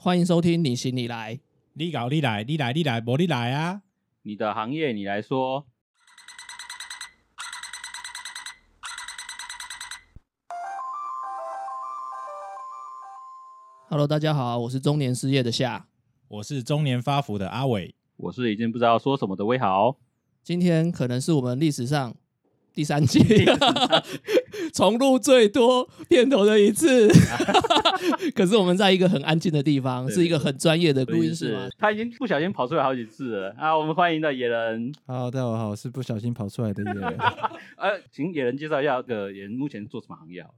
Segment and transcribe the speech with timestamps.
[0.00, 1.40] 欢迎收听你行你来。
[1.72, 3.82] 你搞你来，你来你来，不你来啊！
[4.22, 5.66] 你的行业你来说
[13.88, 15.88] ，Hello，大家好，我是中年失业的夏。
[16.28, 19.96] 我是中年发福的阿伟，我是已经不知道说什么的威豪。
[20.44, 22.14] 今天可能是我们历史上
[22.72, 23.18] 第三集
[24.72, 27.08] 重录最多片头的一次，
[28.34, 31.68] 可是我们在一个很安静的地方，是一个很专业的录音室嘛。
[31.78, 33.76] 他已经不小心跑出来好几次了啊！
[33.76, 37.16] 我们欢迎的野人，Hello，大家好，我是不小心跑出来的野人。
[37.76, 40.50] 呃，请野人介绍一下，这个野人目前做什么行业啊？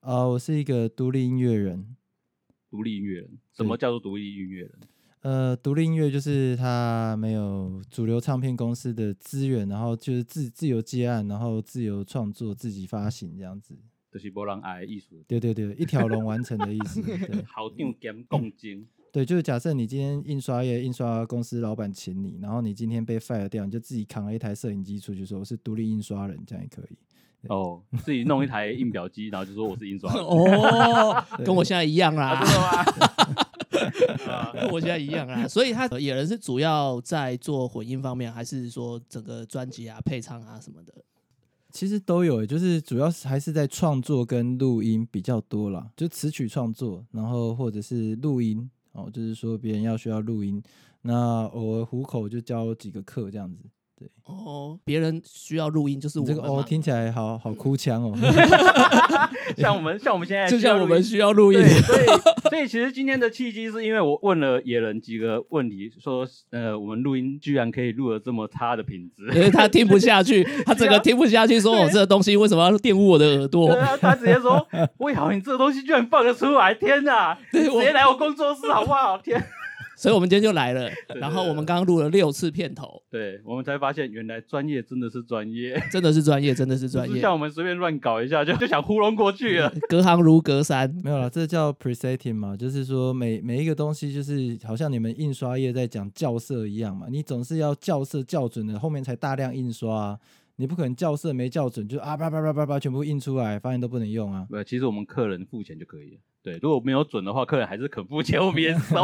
[0.00, 1.96] 啊、我是一个独立音乐人。
[2.70, 3.30] 独立音乐人。
[3.56, 4.70] 什么叫做独立音乐人？
[5.26, 13.74] 呃，独立音乐就是他没有主流唱片公司的资源，然后就是自自由接案，然后自由创作、自己发行这样子。
[14.12, 17.02] 就是波浪爱艺术，对对对，一条龙完成的意思。
[17.02, 18.86] 对 好定兼共精。
[19.10, 26.96] 对，就是假设你今天印刷业印刷公司老板请你，然后你今天被 fire 掉，你就自己扛了一台摄影机出去说我是独立印刷人，这样也可以。
[27.48, 30.22] 哦，自己弄一台印表机，然后就说我是印刷人。
[30.22, 33.45] 哦， 跟我现在一样啦啊，真，的吗？
[34.28, 35.46] 啊跟我现在一样啊。
[35.46, 40.92] 所以他野人是主要在做混音方面，还是说整个专辑啊、配唱啊什么的？
[41.72, 50.62] 其实都有，就是主要是还是在创作跟录音比较多啦，就词曲创作，然后或者是录音哦，就是说别人要需要录音，
[51.02, 53.58] 那偶尔糊口就教几个课这样子。
[54.26, 58.12] 哦，别人需要录音，就是我这个哦听起来好好哭腔哦。
[59.56, 62.06] 像我们，像我们现在， 就像我们需要录音，，所以
[62.50, 73.78] 所以其实今天的契机是因为我问了野人几个问题，说呃我们录音居然可以录的这么差的品质，因为他听不下去， 他整个听不下去，说我这个东西为什么要玷污我的耳朵对？
[73.80, 74.66] 啊，他直接说
[74.98, 77.38] 魏豪你这个东西居然放得出来，天哪！
[77.52, 79.16] 直接来我工作室好不好？
[79.18, 79.40] 天，
[79.96, 80.88] 所以我们今天就来了。
[81.08, 89.72] 对然后我们刚刚录了六次片头，对我们才发现原来专业真的是专业，真的是专业，真的是专业，像我们随便乱搞一下就 就想糊弄过去了。
[89.88, 90.94] 隔行如隔山。
[91.02, 100.18] 没有了，这叫 presetting 嘛，就是说每每一个东西就是好像你们印刷业在讲校色一样嘛，你总是要校色校准的，后面才大量印刷、啊，
[100.58, 104.46] 你不可能校色没校准就啊叭叭叭叭叭全部印出来，发现都不能用啊。
[104.50, 106.16] 呃，其实我们客人付钱就可以了。
[106.42, 109.02] 对，如果没有准的话，客人还是肯付钱，我们也收，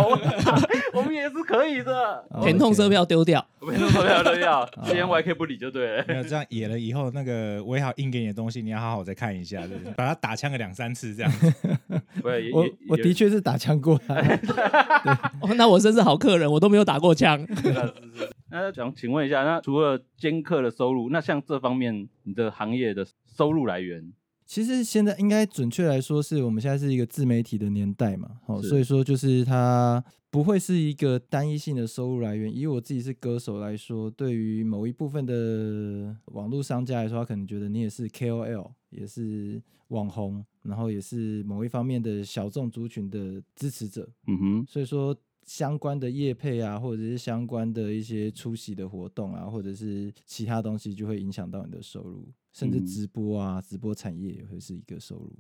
[0.95, 2.25] 我们也是可以的。
[2.31, 6.05] 哦甜痛车票丢掉，我们都要都要，今天 YK 不理就对了。
[6.09, 9.93] 没有这样野了以后，那个我也好印给你的东西，你要好好再看一下，对不对？
[9.95, 11.53] 把它打枪个两三次这样子。
[12.23, 14.01] 不是，也我我的确是打枪过
[15.57, 17.45] 那我真是好客人，我都没有打过枪。
[17.57, 24.13] 是是是那想请问一下，那除了兼课的收入，那像这方面你的行业的收入来源，
[24.45, 28.69] 其实现在应该准确来说，是我们现在是一个自媒体的年代嘛，好、是。
[28.69, 32.55] 所以说就是它不会是一个单一性的收入来源。
[32.55, 55.33] 以我自己是歌手来说，对于某一部分的网络商家来说，他可能觉得你也是 KOL，也是网红，然后也是某一方面的小众族群的支持者，嗯哼，所以说相关的业配啊，或者是相关的一些出席的活动啊，或者是其他东西，就会影响到你的收入，甚至嗯直播啊，直播产业也会是一个收入。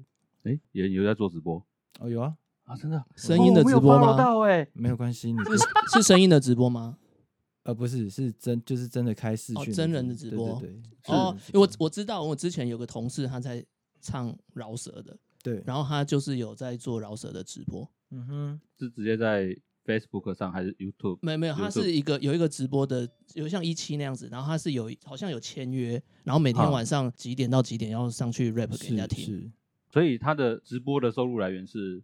[0.44, 1.64] 哎，有有在做直播
[2.00, 2.76] 哦，有啊，啊？
[2.76, 4.18] 真的，声音的直播哦我没有 follow 吗？
[4.18, 6.98] 到哎，没有关系，你是是声音的直播吗？
[7.64, 13.64] 呃不是是真就是真的开视讯、哦真人的直播对对对哦，因为我我知道，我之前有个同事他在
[14.00, 17.88] 唱饶舌的，对，然后他就是有在做饶舌的直播。
[18.10, 21.18] 嗯哼，是直接在 Facebook 上还是 YouTube？
[21.22, 29.24] 没有没有，它是一个有一个直播的，有像一期那样子，然后它是有好像有签约，然后每天啊晚上几点到几点要上去 rap 给人家听。
[29.24, 29.50] 是，
[29.90, 32.02] 所以他的直播的收入来源是，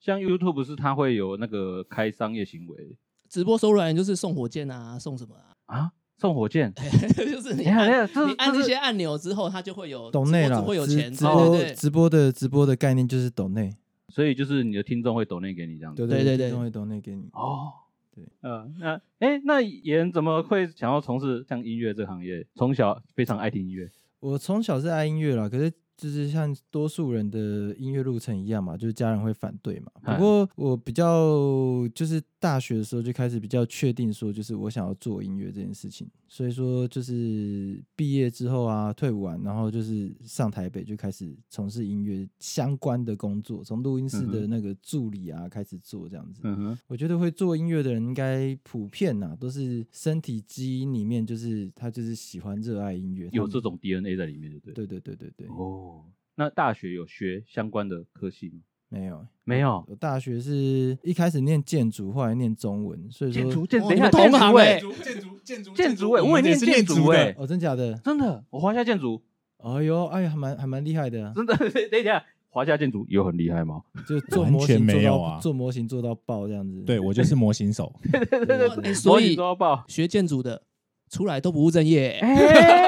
[0.00, 2.96] 像 YouTube 是它会有那个开商业行为
[3.28, 5.52] 直播收入来源就是送火箭啊，送什么啊？
[5.66, 6.72] 啊，送火箭。
[7.14, 11.74] 就是你按下这这是你按这些按钮之后，它就会有抖内了，会有钱，直对播对对。
[11.74, 13.76] 直播的直播的概念就是抖内，
[14.08, 16.06] 所以就是你的听众会抖内给你这样子。
[16.06, 17.28] 对对对都会抖内给你。
[17.32, 17.72] 哦，
[18.14, 22.46] 对，呃，那哎，那演怎么会想要从事像音乐这个行业？
[22.54, 23.88] 从小非常爱听音乐，
[24.20, 29.90] 我从小是爱音乐啦，可是就是像多数人的音乐路程一样嘛，就是家人会反对嘛。
[30.16, 36.08] 不过我比较就是大学的时候就开始比较确定说，就是我想要做音乐这件事情。
[36.28, 46.42] 所以说就是毕业之后啊，退伍完，然后就是上台北就开始从事音乐相关的工作，从录音室的那个助理啊开始做这样子。
[46.44, 54.74] 嗯哼，我觉得会做音乐的人应该普遍呐、都是身体基因里面就是他就是喜欢热爱音乐，有这种 DNA 在里面，对不对？
[54.74, 55.46] 对对对对对。
[55.48, 56.04] 哦，
[56.36, 58.60] 那大学有学相关的科系吗？
[58.88, 59.26] 没有。
[59.44, 59.82] 没有。
[59.88, 67.94] 我大学是一开始念建筑，后来念中文，所以说建筑等一下，同行建筑哎欸，建筑建筑建筑哎，我也们念建是筑筑哎的，，哦，真假的？
[68.04, 69.22] 真的，我华夏建筑
[69.58, 71.56] 哎呦，哎呀，还蛮还蛮厉害的啊，真的，
[71.90, 73.80] 等一下，华夏建筑有很厉害吗？
[74.06, 76.82] 就做完全模型做到没有啊做模型做到爆这样子。
[76.82, 79.84] 对我就是模型手， 对对对哎对，所以都要报。
[79.88, 80.62] 学建筑的
[81.10, 82.87] 出来都不务正业、哎，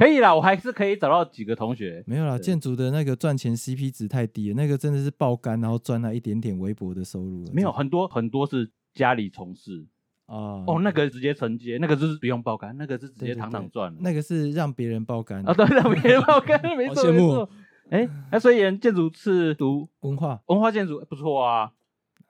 [0.00, 2.02] 可以啦，我还是可以找到几个同学。
[2.06, 7.52] 没有啦，建筑的那个赚钱 CP 值太低了，那个真的是爆肝，然后赚了一点点微薄的收入了。
[7.52, 9.84] 没有很多很多是家里从事
[10.24, 13.98] 啊，哦，那个直接承接，那个就是不用爆肝，那个是直接对对对堂堂赚了。
[14.00, 17.50] 那个是让别人爆肝啊，对，让别人爆肝， 没错没错。
[17.90, 20.40] 哎，那所以建筑是读文化。
[20.46, 21.72] 文化建筑不错啊。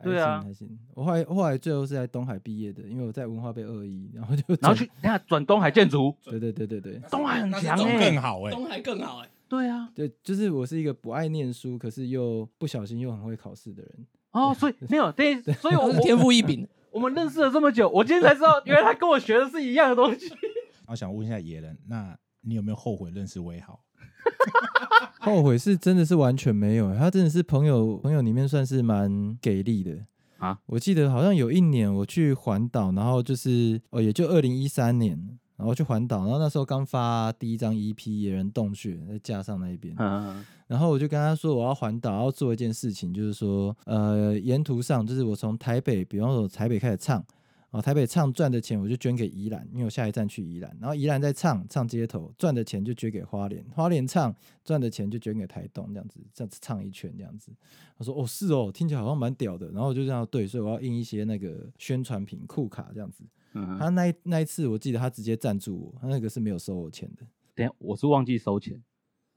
[0.01, 0.79] 还对啊行还行。
[0.95, 8.11] 我后来后来最后是在东海毕业的，因为我在文化被二一， 然后就然后去，等下转东海建筑， 对对对对对东海很强哎。
[8.11, 14.07] 更好哎，东海更好哎、对啊，对，就是我是一个不爱念书，可是又不小心又很会考试的人。
[14.33, 16.67] 哦，所以 没有，对，所以我我是天赋异禀。
[16.91, 20.29] 我们认识了这么久，我今天才知道，原来他跟我学的是一样的东西。
[20.89, 23.79] 我想问一下野人，那你有没有后悔认识威豪？
[25.21, 29.99] 后悔是真的是完全没有，他真的是朋友朋友里面算是蛮给力的
[30.39, 30.59] 啊。
[30.67, 47.25] 我记得好像有一年我去环岛，然后就是哦，也就二零一三年，然后去环岛，然后那时候刚发第一张 EP《野人洞穴》在架上那一边，嗯，然后我就跟他说我要环岛，要做一件事情，就是说呃，沿途上就是我从台北，比方说台北开始唱。
[47.71, 54.35] 啊，台北唱赚的钱我就捐给宜兰，因为我下一站去宜兰，然后宜兰再唱唱街头赚的钱就捐给花莲，花莲唱
[54.65, 57.53] 赚的钱就捐给台东，这样子这样子唱一圈这样子。
[57.97, 63.23] 他说哦是哦，听起来好像蛮屌的，然后我就这样对，所以我要印一些那个宣传品库卡这样子。
[63.53, 68.83] 嗯他那那一次我记得他直接赞助我，他那个是没有收我钱的，等下我是忘记收钱。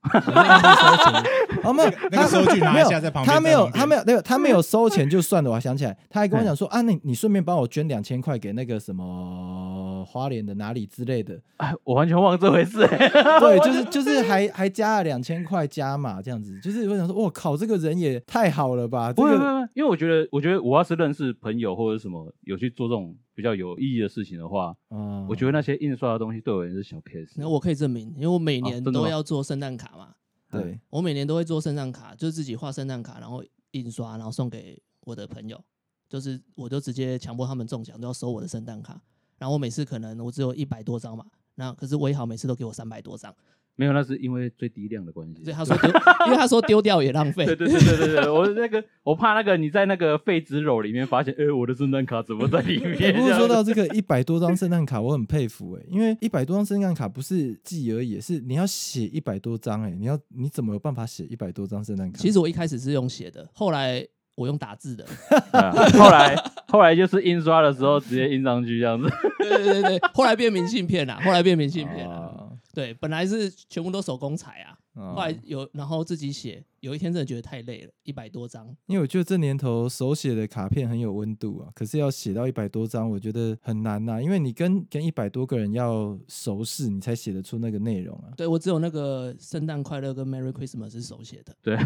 [1.64, 5.50] 哦，没有，那个收据拿一下在旁边他没有，他没有，没有，他没有收钱就算了。
[5.50, 11.40] 我还想起来，他还跟我讲说啊，那你顺便帮我捐两千块给那个什么花莲的哪里之类的。
[11.56, 12.78] 哎，我完全忘了这回事。
[13.40, 16.58] 对，就是 就是还还加了两千块加码这样子。
[16.60, 19.12] 就是我想说，我靠，这个人也太好了吧？
[19.12, 27.32] 这个不会不会，不会因为我觉得，我觉得我要是认识朋友或者什么有去做这种比较有意义的事情的话，啊，我觉得那些印刷的东西对我而言是小 case。
[27.36, 30.14] 那我可以证明，因为我每年都要做圣诞卡嘛，
[30.50, 35.60] 对我每年都会做圣诞卡，就是自己画圣诞卡，然后印刷，然后送给我的朋友，
[36.08, 39.00] 就是我就直接强迫他们中奖，都要收我的圣诞卡。
[39.36, 41.26] 然后我每次可能我只有一百多张嘛，
[41.56, 43.34] 那可是威豪每次都给我三百多张，
[43.76, 45.42] 没有，那是因为最低量的关系。
[45.42, 45.90] 所以他说丢，
[46.26, 47.44] 因为他说丢掉也浪费。
[47.46, 53.14] 对对对对对对，我那个我怕那个你在那个废纸篓里面发现，哎，我的圣诞卡怎么在里欸面？
[53.14, 62.18] 不过说到这个一百多张圣诞卡，我很佩服哎、因为一百多张圣诞卡不是寄而已，是你要写一百多张哎、你要你怎么有办法写一百多张圣诞卡？
[62.18, 64.06] 其实我一开始是用写的，后来
[64.36, 65.04] 我用打字的。
[65.52, 66.36] 啊后来
[66.68, 69.08] 后来就是印刷的时候直接印上去这样子。
[69.38, 72.33] 对对对对，后来变明信片啦，后来变明信片啦。
[72.74, 78.66] 啊对，本来是全部都手工裁啊，啊后来有然后自己写，有一天真的觉得太累了，一百多张。
[78.86, 88.34] 因为我觉得这年头手写的卡片很有温度啊，可是要写到一百多张，我觉得很难呐、因为你跟跟一百多个人要熟识，你才写得出那个内容啊。
[88.36, 91.54] 对我只有那个圣诞快乐跟 Merry Christmas 是手写的。
[91.62, 91.76] 对，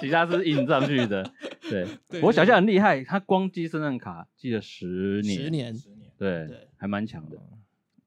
[0.00, 1.30] 其他是印上去的。
[1.68, 5.74] 对，对我小象很厉害，他光寄圣诞卡寄了十年，十年，
[6.16, 7.36] 对，对还蛮强的。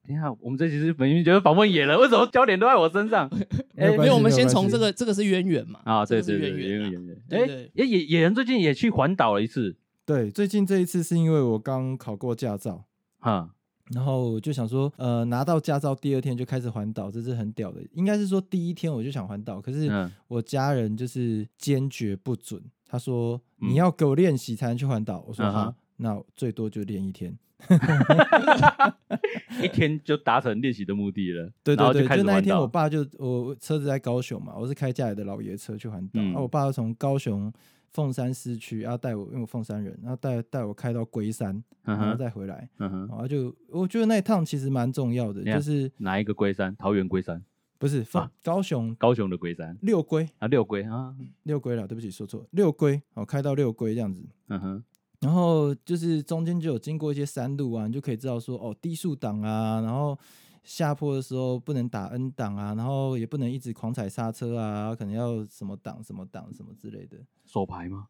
[0.08, 3.30] 等一下，我们这期是本明觉得访问野人，为什么焦点都在我身上？
[3.76, 6.84] 没有我们先从这个这个是渊源嘛，啊，这对对对，个是渊源啊。
[6.84, 7.18] 演员演员。
[7.30, 12.84] 对对哎，野野野人最近也去环岛了一次，对，最近这一次是因为我刚考过驾照，
[13.20, 13.52] 哈，
[13.94, 17.82] 然后就想说，呃，拿到驾照第二天就开始环岛，这是很屌的。
[17.94, 25.24] 应该是说第一天我就想环岛，可是嗯我家人就是坚决不准，他说嗯你要给我练习才能去环岛。
[25.28, 27.38] 我说好，那最多就练一天。
[29.62, 36.36] 一天就达成练习的目的了，对对对，然后开始就那一天，我爸就我车子在高雄嘛，我是开家里的老爷车去环岛，嗯。
[36.36, 37.52] 啊，我爸就从高雄
[37.92, 46.76] 凤山市区，然后带我，因为我凤山人，然后带带我开到龟山，嗯然后，再回来，嗯，然后就我觉得那一趟其实蛮重要的，就是哪一个龟山？
[46.78, 47.44] 桃园龟山，
[47.78, 48.32] 不是凤啊。
[48.44, 48.96] 高雄。
[48.96, 49.78] 高雄的龟山。
[49.82, 50.28] 六龟。
[50.40, 51.14] 啊，六龟啊，
[51.44, 54.24] 六龟了，对不起说错，六龟，好开到六龟这样子。
[54.48, 54.84] 嗯哼，
[55.22, 60.18] 然后就是中间就有经过一些山路啊，你就可以知道说哦低速档啊，然后
[60.64, 67.18] 下坡的时候不能打 N 档啊，然后也不能一直狂踩刹车啊，可能要什么档什么档什么之类的。
[67.46, 68.08] 手牌吗？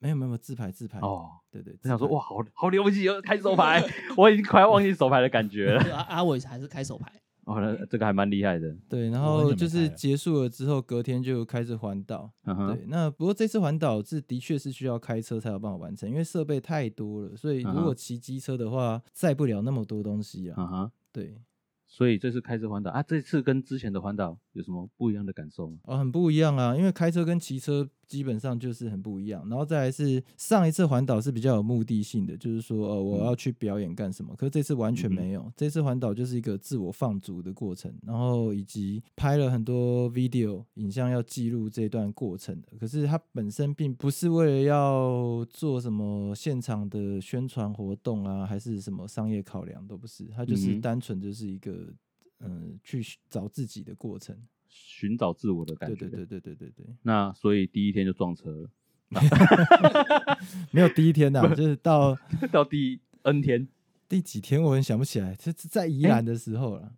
[0.00, 3.82] 没有没有自排自排，哦，对对，自排我想说哇，好好了不起，哦，开手牌，
[4.16, 5.96] 我已经快要忘记手牌的感觉了。
[6.08, 7.12] 阿伟还是开手牌，
[7.48, 8.76] 哦，那这个还蛮厉害的。
[8.90, 12.30] 对，然后就是结束了之后，隔天就开始环岛。
[12.44, 20.56] 嗯哼，对，那不过这次环岛是的确是需要开车才有办法完成，因为设备太多了，所以如果骑机车的话，载不了那么多东西啊。
[20.58, 21.40] 嗯哼，对，
[21.86, 25.78] 所以这次开车环岛啊，这次跟之前的环岛有什么不一样的感受吗？
[25.84, 29.48] 哦，很不一样啊，因为开车跟骑车基本上就是很不一样。
[29.48, 35.50] 然后再来是上一次环岛是比较有目的性的，就是说呃我嗯要去表演干什么，可是这次完全没有。
[35.56, 42.68] 这次环岛就是一个自我放逐的过程，然后以及拍了很多 video 影像要记录这段过程的。
[42.78, 51.92] 可是它本身并不是为了要做什么现场的宣传活动啊，还是什么商业考量都不是，它就是单纯就是一个
[52.40, 54.36] 嗯、去找自己的过程。
[54.70, 55.96] 寻找自我的感觉。
[55.96, 56.86] 对对对对对对对。
[57.02, 58.70] 那所以第一天就撞车了，
[60.70, 62.16] 没有第一天呐、就是到
[62.52, 63.66] 到第 N 天，
[64.08, 66.92] 第几天我很想不起来，这是在宜兰的时候了。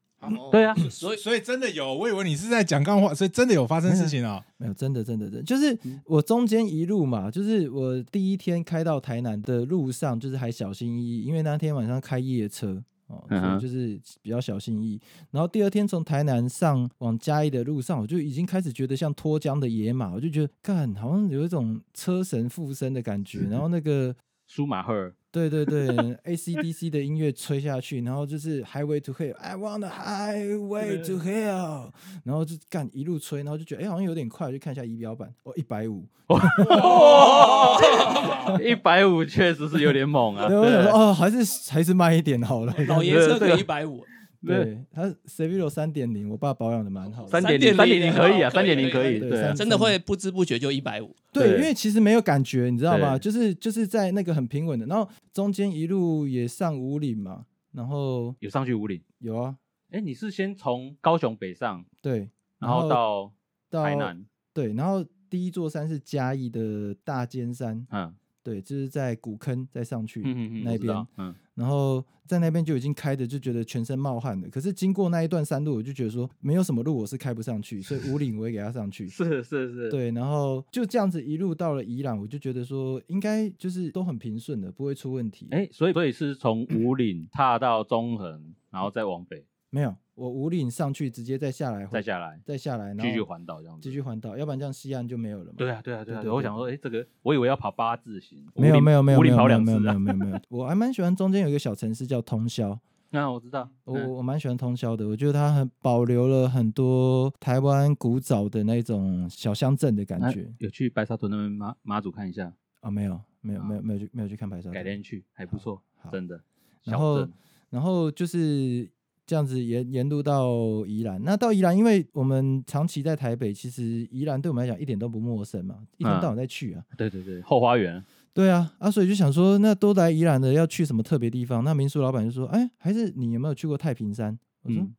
[0.51, 4.45] 对啊，所以所以真的有，我以为你是在讲干话，所以真的有发生事情啊。
[4.59, 12.85] 没有，真的真的真的，就是嗯我中间一路嘛，就是我第一天开到台南的路上，就是还小心翼翼，因为那天晚上开夜车。
[13.11, 15.01] 哦，所以就是比较小心翼翼。
[15.33, 23.41] 然后第二天从台南上往嘉义的路上，我就已经开始觉得像脱缰的野马，我就觉得干好像有一种车神附身的感觉。
[23.51, 24.15] 然后那个
[24.53, 25.87] 舒马赫，对对对，
[26.27, 31.93] ACDC 的音乐吹下去，然后就是 Highway to Hell，I want a Highway to Hell，
[32.25, 36.05] 然后就干一路吹，然后就觉得哎、好像有点快，我就看一下仪表板，哦一百五，
[38.61, 40.49] 一百五确实是有点猛啊。
[40.49, 42.75] 对，我想说哦还是还是慢一点好了。
[42.89, 44.05] 老爷车可以一百五，
[44.47, 47.29] 对，它 Severo 三点零，我爸保养的蛮好的。
[47.29, 51.15] 三点零，三点零可以啊，三点零可以，对啊真的会不知不觉就一百五。
[51.33, 53.19] 对，因为其实没有感觉，你知道吗？
[53.19, 59.01] 就是就是在那个很平稳的，然后中间一路也上五岭嘛，然后有上去五岭。
[59.19, 59.57] 有啊，
[59.91, 63.33] 哎，你是先从高雄北上，对，然后到
[63.69, 74.49] 到台南，对，然后第一座山是嘉义的大尖山，嗯对，就是在古坑再上去嗯嗯嗯，那边嗯，然后在那边就已经开的就觉得全身冒汗了。
[74.49, 79.09] 可是经过那一段山路，我就觉得说没有什么路我是开不上去，所以五岭我也给他上去。
[79.11, 85.49] 是是是，对，然后就这样子一路到了宜朗，我就觉得说应该就是都很平顺的，不会出问题。
[85.51, 93.93] 哎，所以所以是从五岭踏到中横，然后再往北，没有，我五岭上去直接再下来，再下来，再下来，然后继续环岛这样子继。
[93.93, 95.55] 续环岛，要不然这样西岸就没有了嘛。
[95.57, 96.23] 对啊，对啊，对啊！
[96.27, 99.99] 我想说，哎，这个我以为要跑八字形，没有没有没有五岭跑没有没有没有两次啊。
[99.99, 102.79] 没有没有没有，我还蛮喜欢中间有一个小城市叫通宵。
[103.13, 116.41] 那我知道，我嗯我蛮喜欢通宵的，我觉得它很保留了很多台湾古早的那种小乡镇的感那觉有去白沙屯那边马马祖看一下，啊，没有没有没有没有去没有去看白沙屯，改天去还不错，真的。
[116.85, 117.29] 然后
[117.69, 118.89] 然后就是
[119.31, 121.23] 这样子沿沿路到宜兰。
[121.23, 126.83] 那到宜兰，因为我们长期在台北，其实宜兰对我们来讲一点都不陌生嘛，一天嗯到晚在去啊。
[126.97, 131.63] 对对对，后花园，对啊，啊，所以就想说，那都来宜兰的，要去什么特别地方？
[131.63, 134.37] 那民宿老板就说，哎，还是你有没有去过太平山？
[134.63, 134.93] 我说、嗯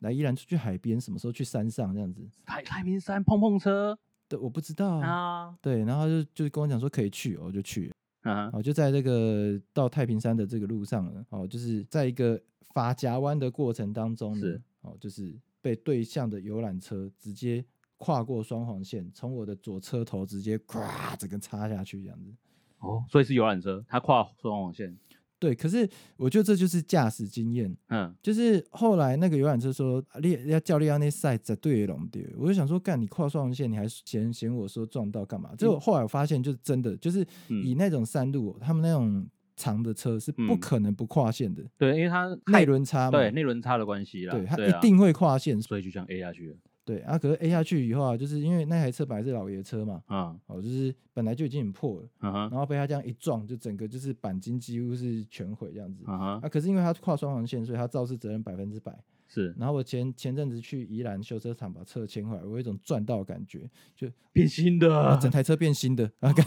[0.00, 2.22] 来宜兰去海边，什么时候去山上这样子？
[2.46, 5.06] 太太平山碰碰车对，我不知道啊。
[5.06, 7.93] 啊，对，然后他就就跟我讲说可以去，我就去了。
[8.24, 12.40] 啊，哦，就在这个到太平山的这个路上呢，哦，就是在一个
[12.72, 17.64] 发夹弯的过程当中呢是，哦，就是被对向的游览车直接
[17.98, 22.34] 跨过双黄线，从我的左车头直接咵整个插下去这样子。
[22.78, 24.96] 哦，所以是游览车，它跨双黄线，
[25.44, 25.86] 对，可是
[26.16, 27.76] 我觉得这就是驾驶经验。
[27.88, 35.54] 嗯，就是后来那个游览车说，啊你要叫你要那赛在对龙丢，我就想说，干你跨双黄线，你还嫌嫌我说撞到干嘛？
[35.58, 45.60] 结果后来我发现，就是真的，就是以嗯那种山路，他们那种长的车是不嗯可能不跨线的，对，因为它内太轮差嘛，对内轮差的关系啦，对，它一定会跨线。
[45.60, 56.04] 所以就这样 A 下去了，对啊，可是 A 下去以后啊，就是因为那台车本来是老爷车嘛，啊哦，就是本来就已经很破了，嗯哼然后被他这样一撞，就整个就是钣金几乎是全毁这样子。
[56.06, 58.94] 嗯哼，啊，可是因为他跨双黄线，所以他肇事责任百分之百。
[59.26, 66.46] 是然后我前前阵子去宜兰修车厂把车牵回来，我有一种赚到的感觉，就变新的，啊整台车变新的啊，感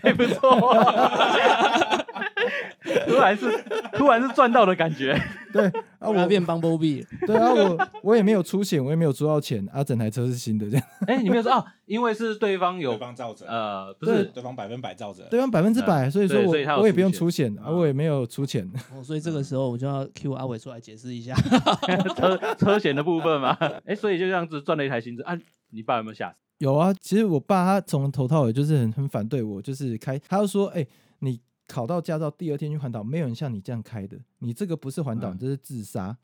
[0.00, 0.60] 还 不错，
[3.08, 3.46] 突然是
[3.94, 5.18] 突然是赚到的感觉，
[5.52, 5.68] 对
[6.04, 18.70] 啊，我变 Bumblebee， 对啊，我我也没有出险，我也没有出到钱啊，整台车是新的这样，哎，你没有说哦，因为是对方有对方照着，呃，不是对方百分百照着，对方百分之百，所以说我我也不用出出险啊，嗯我也没有出钱。
[18.94, 21.34] 哦，所以这个时候我就要 Q 阿伟出来解释一下。
[22.16, 23.52] 车车险的部分嘛，
[23.86, 25.38] 哎，所以就这样子赚了一台新车啊，
[25.70, 26.36] 你爸有没有吓死？
[26.58, 30.86] 有啊，其实我爸他从头到尾就是很很反对我，就是开，他就说，哎、
[31.18, 35.34] 你考到驾照第二天去环岛，没有人像你这样开的，你这个不是环岛，嗯。
[35.34, 36.16] 你这是自杀。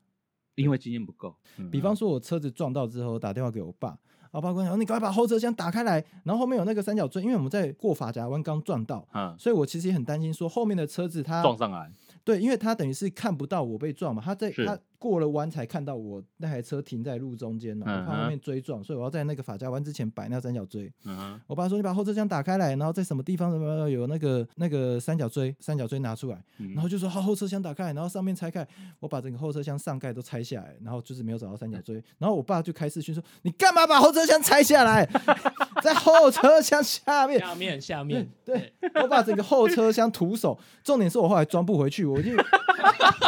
[0.55, 1.33] 因为经验不够。
[1.57, 3.97] 嗯比方说，我车子撞到之后，打电话给我爸，
[4.31, 11.89] 我爸跟我讲，你赶快把后车厢打开来，然后后面有那个三角锥，因为我们在过法甲湾刚撞到，嗯，所以我其实也很担心，说后面的车子它撞上来，
[12.25, 14.65] 对，因为他等于是看不到我被撞嘛，他在是。
[14.65, 20.93] 他过了弯才看到我那台车停在路中间嘛，我怕后面追撞，所以我要在那个法家湾之前摆那三角锥。
[21.05, 26.75] 嗯，我爸说你把后车厢打开来，然后在什么地方什么有那个那个三角锥，三角锥拿出来，嗯。
[26.75, 28.67] 然后就说好后车厢打开，然后上面拆开，
[28.99, 35.03] 我把整个后车厢上盖都拆下来，然后就是没有找到三角锥，然后我爸就开视讯说你干嘛把后车厢拆下来，
[35.81, 37.39] 在后车厢下面。
[37.39, 42.31] 下面下面 对，我把整个后车厢徒手，重点是我后来装不回去，我就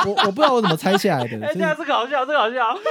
[0.05, 1.37] 我我不知道我怎么拆下来的，
[1.77, 2.75] 这个好笑，这个好笑，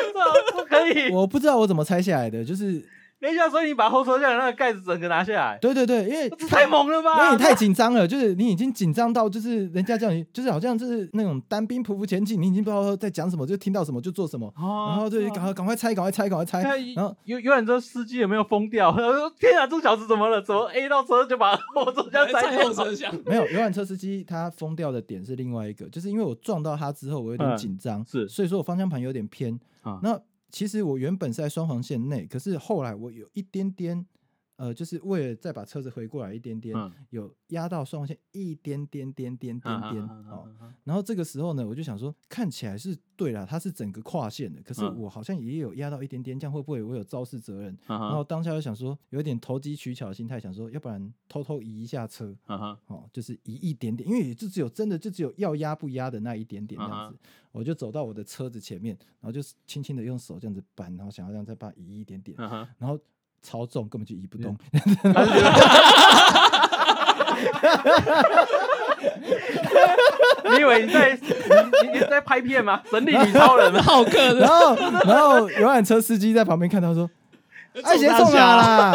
[0.47, 1.11] 这不可以。
[1.11, 2.83] 我不知道我怎么猜下来的，就是
[3.23, 7.31] 等一下，所以你把后车厢的那个盖子整个拿下来，对对对，因为这太猛了吧因？
[7.31, 16.63] 为你太紧张了，就是你已经紧张到，就是人家叫你，就是好像就是那种单兵匍匐前进，你已经不知道在讲什么，就听到什么就做什么，哦，然后就，赶快赶快拆，赶快拆，赶快拆，
[16.97, 18.91] 然后游游览车司机有没有疯掉？
[18.91, 20.43] 他说：“天啊，这小子怎么了？
[20.43, 29.57] 怎么 A 到车就把后车厢拆后？”车厢，没有游览车司机他疯掉的点是另外一个，就是因为我撞到他之后，我有点嗯紧张，是所以说我方向盘有点偏。
[29.83, 30.17] 啊那
[30.53, 34.07] 其实我原本是在双黄线内，可是后来我有一点点，
[34.57, 36.93] 呃，就是为了再把车子回过来一点点，嗯。
[37.11, 40.25] 有压到双黄线一点点点点点点哦。
[40.31, 44.97] 哦，然后这个时候呢，我就想说，看起来是对了，它是整个跨线的，可是嗯。
[44.99, 47.77] 我好像也有压到一点点，这样会不会我有肇事责任？
[47.87, 57.19] 然然后当下就想说，有点投机取巧的心态，想说，要不然偷偷移一下车，哦，就是移一点点，因为也就只有真的就只有要压不压的那一点点这样子，
[57.51, 62.37] 我就走到我的车子前面，然后就轻轻的用手这样子扳，然后想要这样再把它移一点点，
[62.79, 62.99] 然后
[63.43, 64.57] 超重根本就移不动，
[70.45, 71.21] 你以为你在你
[71.89, 72.81] 你你在拍片吗？
[72.91, 73.83] 神力女超人吗？
[73.83, 77.09] 好客然的，后然后游览车司机在旁边看到说，
[77.83, 78.95] 哎，先送啊啦，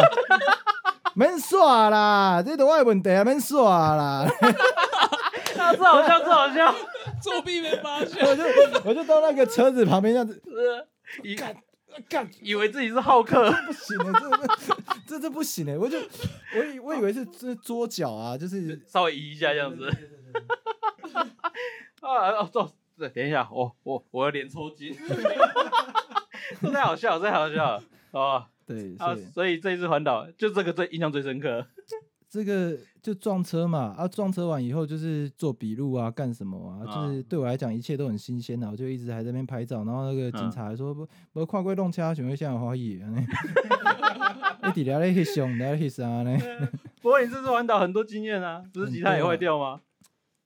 [1.14, 4.26] 免耍啦，这都我的问题啊，免耍啦。
[5.58, 6.74] 啊，这好笑，这好笑。
[7.20, 8.44] 作弊被发现，我就
[8.84, 10.86] 我就到那个车子旁边这样子，呃
[11.22, 11.34] 以
[12.08, 15.98] 干 以为自己是好客， 不行了，这这这这不行哎，我就
[16.56, 19.88] 我以我以为是是桌角啊，就是 稍微移一下这样子。
[22.00, 24.96] 啊哦，走，对，等一下，我我我的脸抽筋，
[26.60, 27.82] 这太好笑了，这太好笑了。
[28.12, 31.66] 哦，对，啊所以，所以这一次环岛就这个最印象最深刻。
[32.30, 36.84] 这个就撞车嘛，啊，撞车完以后就是做笔录啊，干什么啊？
[36.84, 43.08] 就是对我来讲一切都很新鲜啊，我就一直还在那边拍照，然后那个警察还说不不跨过弄车，想会像怀疑啊，
[44.68, 46.38] 一直聊咧翕相，聊咧翕啥呢？
[47.00, 49.80] 不过你这次环岛很多经验啊，不是吉他也坏掉吗？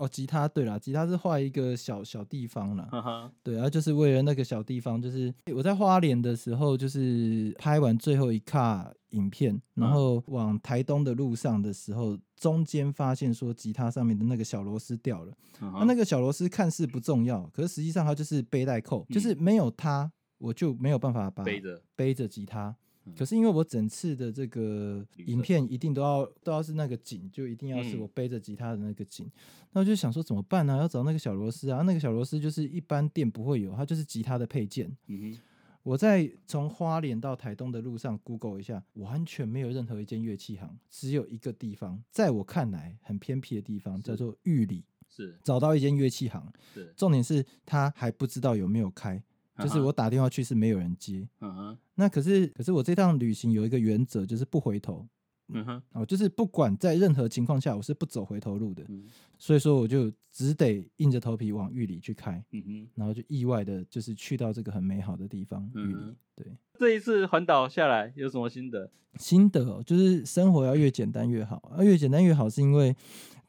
[0.03, 15.33] 哦，吉他对啦，吉他是画一个小小地方啦，哈哈，对啊，就是为了那个小地方，就是我在花莲的时候，就是拍完最后一卡影片，然嗯后往台东的路上的时候，中间发现说吉他上面的那个小螺丝掉了。
[15.61, 22.75] 那那、那个小螺丝看似不重要，可是实际上它就是背带扣，就是没有它，我就没有办法把嗯背着，背着吉他嗯。
[23.17, 28.01] 可是因为我整次的这个影片一定都要都要是那个景，就一定要是嗯。
[28.01, 29.31] 我背着吉他的那个景。
[29.73, 34.95] 那我就想说怎么办呢、要找那个小螺丝啊，那个小螺丝就是一般店不会有，它就是吉他的配件。
[35.07, 35.39] 嗯
[35.85, 44.85] 我在从花莲到台东的路上 Google 一下，完全没有任何一间乐器行，只有一个地方，在我看来很偏僻的地方，叫做玉里。
[45.09, 45.37] 是。
[45.43, 49.21] 找到一间乐器行，是，重点是他还不知道有没有开，
[49.59, 51.29] 就是我打电话去是没有人接。
[51.41, 55.07] 嗯哼，那可是可是我这趟旅行有一个原则，就是不回头。
[55.55, 58.85] 嗯哼，哦，就是不管在任何情况下，我是不走回头路的。
[58.89, 62.89] 嗯所以说，我就只得硬着头皮往玉里去开，嗯哼。
[62.95, 66.17] 然后就意外的，就是去到这个很美好的地方——玉里嗯哼。
[66.37, 68.91] 对，这一次环岛下来有什么心得？
[69.17, 72.97] 心得哦，就是生活要越简单越好，啊，越简单越好，是因为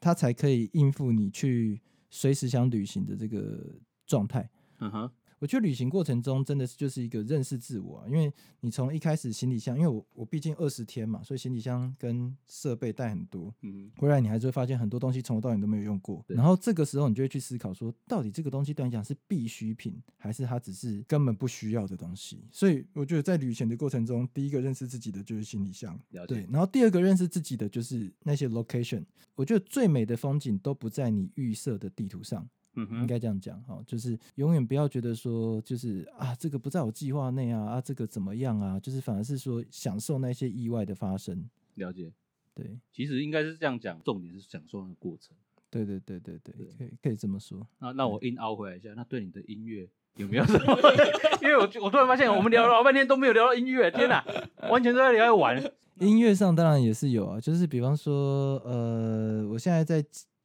[0.00, 4.50] 它才可以应付你去随时想旅行的这个状态。
[4.80, 16.24] 嗯哼，我觉得旅行过程中真的是就是一个认识自我啊，因为你从一开始行李箱，因为我我毕竟二十天嘛，所以行李箱跟设备带很多，嗯回来你还是会发现很多东西从头到尾都没有用过。
[16.26, 22.44] 对然后这个时候你就会去思考说，到底这个东西对你讲是必需品，还是它只是根本不需要的东西？
[22.50, 29.04] 所以我觉得在旅行的过程中，第一个认识自己的就是行李箱，对，然后第二个认识自己的就是那些 location。
[29.34, 32.48] 我觉得最美的风景都不在你预设的地图上。
[32.76, 41.48] 嗯应哼，该这样讲哈，就是永远不要觉得说，就是啊，这个不在我计划内啊，啊，这个怎么样啊，就是反而是说享受那些意外的发生。
[41.74, 42.12] 了解。
[42.56, 45.36] 对其实应该是这样讲，重点是享受那个过程。
[45.70, 47.66] 对对对对对对，可以可以这么说。
[47.80, 50.78] 那那我硬凹回来一下，那对你的音乐有没有什么？
[51.42, 54.24] 因为我我突然发现我们聊了老半天都没有聊到音乐，天哪，
[54.70, 55.60] 完全都在聊玩。
[55.98, 60.04] 音乐上当然也是有啊，就是比方说，呃，我现在在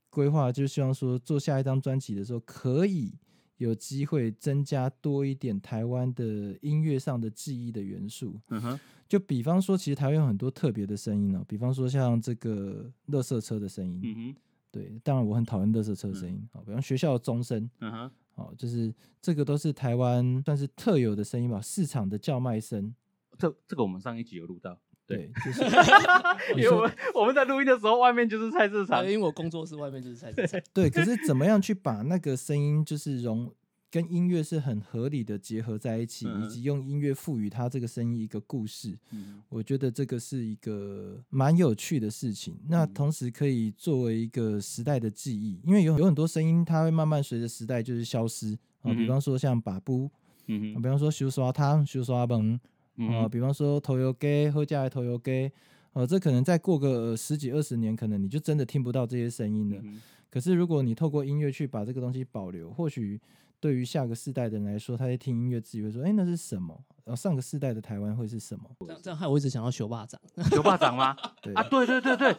[0.09, 3.13] 规划，就是希望说做下一张专辑的时候，可以
[3.57, 8.39] 有机会增加多一点台湾的音乐上的记忆的元素。
[8.49, 14.35] 嗯哼，就比方说，其实台湾有很多特别的声音哦，比方说像这个垃圾车的声音，嗯哼，
[14.71, 22.93] 对，当然我很讨厌垃圾车的声音，好、比方学校的钟声，嗯哼，好，就是这个都是台湾算是特有的声音吧，市场的叫卖声，
[23.37, 25.63] 这这个我们上一集有录到，对，就是
[26.55, 30.61] 因为我们我们在录音的时候，外面就是菜市场，因为我工作室外面就是菜市场。
[30.71, 33.51] 对，可是怎么样去把那个声音就是融
[33.91, 42.55] 跟音乐是很合理的结合在一起，嗯以及用音乐赋予它这个声音一个故事，嗯我觉得这个是一个蛮有趣的事情。
[42.67, 48.53] 那嗯同时可以作为一个时代的记忆，因为有有很多声音它会慢慢随着时代就是消失。
[48.81, 50.09] 啊，嗯比方说像把布，
[50.45, 52.59] 嗯比方说修刷汤、修刷崩。
[53.07, 55.51] 啊、比方说头油给喝家的头油给，
[55.93, 59.79] 呃、这可能再过个呃十几二十年，可能你就真的听不到这些声音了。
[59.83, 63.19] 嗯可是如果你透过音乐去把这个东西保留，或许
[63.59, 68.69] 对于下个世代的人来说，他在听音乐自己会说：“哎，那是什么？”然后上个世代的台湾会是什么？
[68.81, 70.21] 这样这样害我一直想到熊霸掌。
[70.53, 71.17] 熊霸掌吗？
[71.41, 72.31] 对啊，对对对对，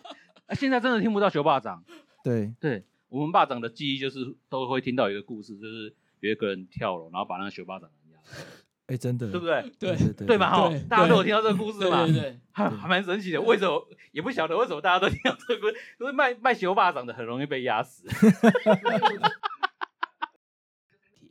[0.46, 1.82] 啊现在真的听不到熊霸掌。
[2.22, 8.59] 对对我们霸掌的记忆就是都会听到一个故事，就是有一个人跳楼，然后把那个熊霸掌人压死，
[8.90, 9.62] 哎，真的，对不对？
[9.78, 10.50] 对对对对嘛？
[10.50, 12.04] 哈，大家都有听到这个故事对嘛？
[12.06, 13.40] 对对， 还还蛮神奇的。
[13.40, 15.76] 为什么也不晓得为什么大家都听到这个故事？
[15.98, 18.04] 就是卖卖熊霸掌的很容易被压死。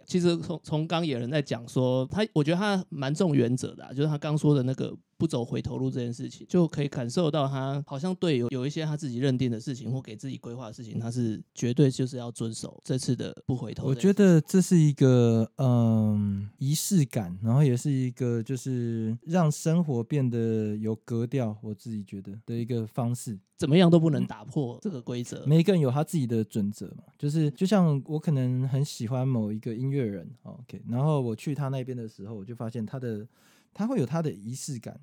[0.06, 13.86] 其实从从刚野人在讲说，他我觉得他蛮重原则的、啊，就是他刚说的那个不走回头路这件事情，就可以感受到他好像对有有一些他自己认定的事情或给自己规划的事情，他是绝对就是要遵守这次的不回头。
[13.86, 23.38] 我觉得这是一个嗯仪式感，然后也是一个就是让生活变得有格调，我自己觉得的一个方式。
[23.58, 25.46] 怎么样都不能打破这个规则。
[25.46, 33.28] 每一个人有他自己的准则嘛，就是就像我可能很喜欢某一个音乐人，OK，然后我去他那边的时候，我就发现他的
[33.74, 35.00] 他会有他的仪式感，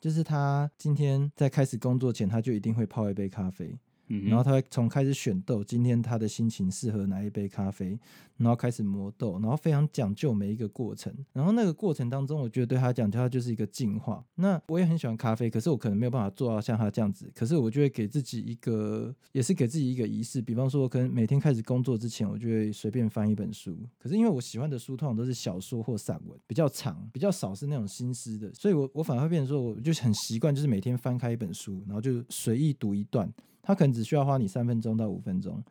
[0.00, 3.78] 就是他今天在开始工作前，他就一定会泡一杯咖啡，
[4.10, 7.98] 嗯然后他会从开始选豆，今天他的心情适合哪一杯咖啡，
[8.36, 11.14] 然后开始磨豆，然后非常讲究每一个过程。
[11.32, 14.24] 然后那个过程当中，我觉得对他讲，他就是一个进化。
[14.34, 17.30] 那我也很喜欢咖啡，可是我可能没有办法做到像他这样子。
[17.34, 20.42] 可是我就会给自己一个，也是给自己一个仪式。
[20.42, 23.78] 比方说，我可能每天开始工作之前，我就会随便翻一本书。
[23.98, 33.32] 可是因为我喜欢的书通常都是小说或散文，比较长，比较少是那种新诗的，所以我我反而会变成说，我就很习惯，就是每天翻开一本书，然后就随意读一段。
[33.70, 35.62] 它可能只需要花你三分钟到五分钟，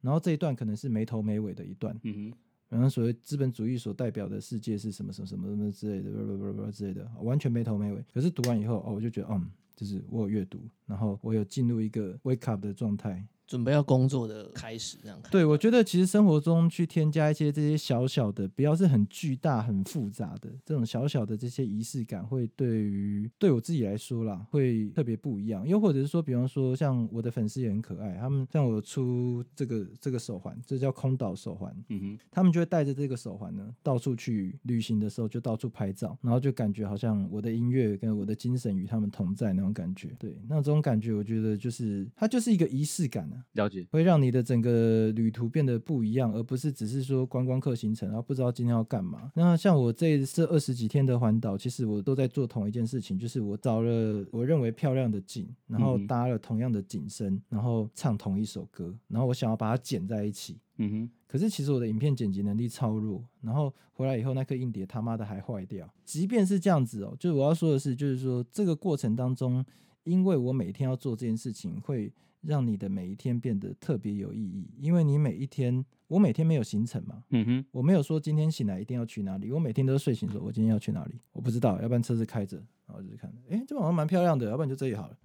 [0.00, 2.32] 然后这一段可能是没头没尾的一段，嗯
[2.68, 8.04] 然后所谓资本主义所代表的世界是什么什么什么什么之类的，不不不不之类的，完全没头没尾。
[8.14, 13.26] 可是读完以后，哦，我就觉得，嗯，就是我有阅读，然后我有进入一个 wake up 的状态。
[13.50, 15.28] 准备要工作的开始，这样看。
[15.32, 25.66] 对，我觉得其实生活中去添加一些这些小小的，不要是很巨大、很复杂的这种小小的这些仪式感，会对于对我自己来说啦，会特别不一样。
[25.66, 40.14] 又或者是说，比方说像我的粉丝也很可爱，他们像我出这个这个手环，这叫空岛手环，嗯哼，他们就会带着这个手环呢，到处去旅行的时候就到处拍照，然后就感觉好像我的音乐跟我的精神与他们同在那种感觉。
[40.20, 43.39] 对，那这种感觉，我觉得就是它就是一个仪式感啊。
[43.52, 43.86] 了解。
[43.90, 49.30] 会让你的整个旅途变得不一样，而不是只是说观光客行程，然后不知道今天要干嘛。
[49.34, 60.58] 那像我这这二十几天的环岛，其实我都在做同一件事情，就是我找了我认为漂亮的景，然后搭了同样的景深，然后唱同一首歌，然后我想要把它剪在一起。
[60.82, 65.86] 嗯哼，可是其实我的影片剪辑能力超弱，然后回来以后那颗硬碟他妈的还坏掉。
[66.06, 69.62] 即便是这样子哦，就是我要说的是，就是说这个过程当中，
[70.04, 74.68] 因为我每天要做这件事情，会让你的每一天变得特别有意义。
[74.78, 85.18] 因为你每一天，我每天没有行程嘛，嗯哼，我没有说今天醒来一定要去哪里，我每天都是睡醒说我今天要去哪里，我不知道，要不然车子开着，然后就是看，诶，这好像蛮漂亮的，要不然就这里好了。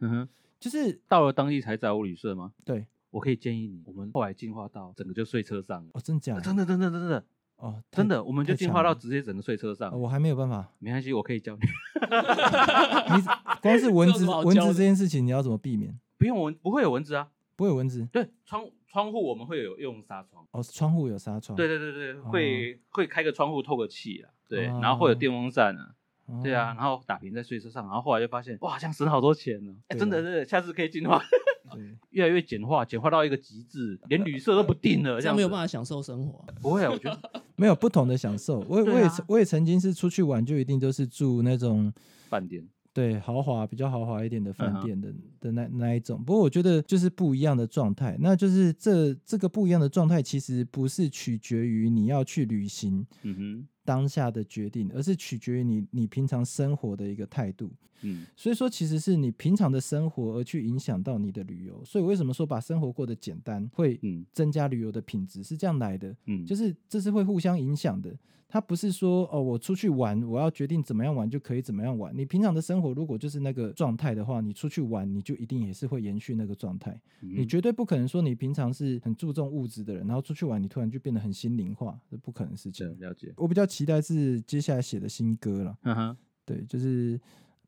[0.00, 0.28] 嗯哼。
[0.60, 2.52] 就是到了当地才找我旅社吗？
[2.64, 5.90] 对我可以建议你，我们后来进化到整个就睡车上了。
[5.94, 6.40] 哦，真假的？
[6.40, 7.26] 真的，真的，真的，
[7.62, 9.96] 哦，真的，我们就进化到直接整个睡车上哦。
[9.96, 10.68] 我还没有办法。
[10.80, 11.60] 没关系，我可以教你。
[13.14, 13.22] 你
[13.62, 15.96] 光是蚊这有子蚊子什么好教的这件事情，你要怎么避免？
[16.18, 17.28] 不用蚊，不会有蚊子啊。
[17.54, 20.44] 不会有蚊子对，窗窗户我们会有用纱窗。
[20.50, 21.54] 哦，窗户有纱窗。
[21.54, 24.30] 对对对对，会会开个窗户透个气啊。
[24.48, 25.94] 对，哦然后会有电风扇啊。
[26.26, 29.72] 哦对啊，然后打平在睡车上，然后后来就发现哇，这样省好多钱呢。
[29.88, 31.22] 哎，对真的，啊真的，下次可以进化。
[31.74, 35.66] 对，越来越简化，简化到一个极致，连旅社都不定了，这样没有办法。
[35.66, 36.44] 享受生活。
[36.60, 38.60] 不会啊，我觉得 没有不同的享受。
[38.68, 41.92] 我也我也曾我也曾经是出去玩，就一定都是住那种
[42.28, 46.22] 饭店对豪华比较豪华一点的饭店的、的那那一种。
[46.22, 57.70] 不过我觉得就是不一样的状态，那就是这这个不一样的状态，其实不是取决于你要去旅行嗯当下的决定，而是取决于你你平常生活的一个态度。
[58.04, 61.84] 嗯，所以说，其实是你平常的生活而去影响到你的旅游。
[61.84, 66.16] 所以为什么说把生活过得简单会嗯增加旅游的品质，是这样来的。
[66.26, 68.12] 嗯，就是是这是会互相影响的。
[68.52, 72.14] 它不是说哦，我出去玩，我要决定怎么样玩就可以怎么样玩。
[72.14, 76.90] 你平常的生活如果就是那个状态的话，你出去玩，你就一定也是会延续那个状态。
[77.22, 82.86] 嗯你绝对不可能说你平常是很注重物质的人，然后出去玩你突然就变得很心灵化，这不可能的事情。
[83.00, 87.18] 了解，我比较期待是接下来写的新歌了，嗯哼，对，就是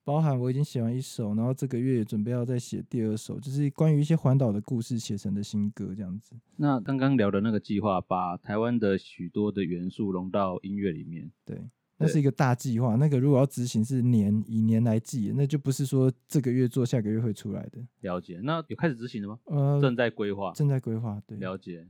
[0.04, 6.36] 包含我已经写完一首，然后这个月也准备要再写第二首，就是关于一些环岛的故事写成的新歌这样子。
[6.56, 11.58] 那刚刚聊的那个计划，把台湾的许多的元素融到音乐里面，对，
[11.96, 12.96] 那是一个大计划。
[12.96, 17.78] 那个如果要执行是年以年来计，那就不是说这个月做下个月会出来的。
[18.00, 18.38] 了解。
[18.44, 19.38] 那有开始执行了吗？
[19.46, 21.86] 呃，正在规划，正在规划，对，了解。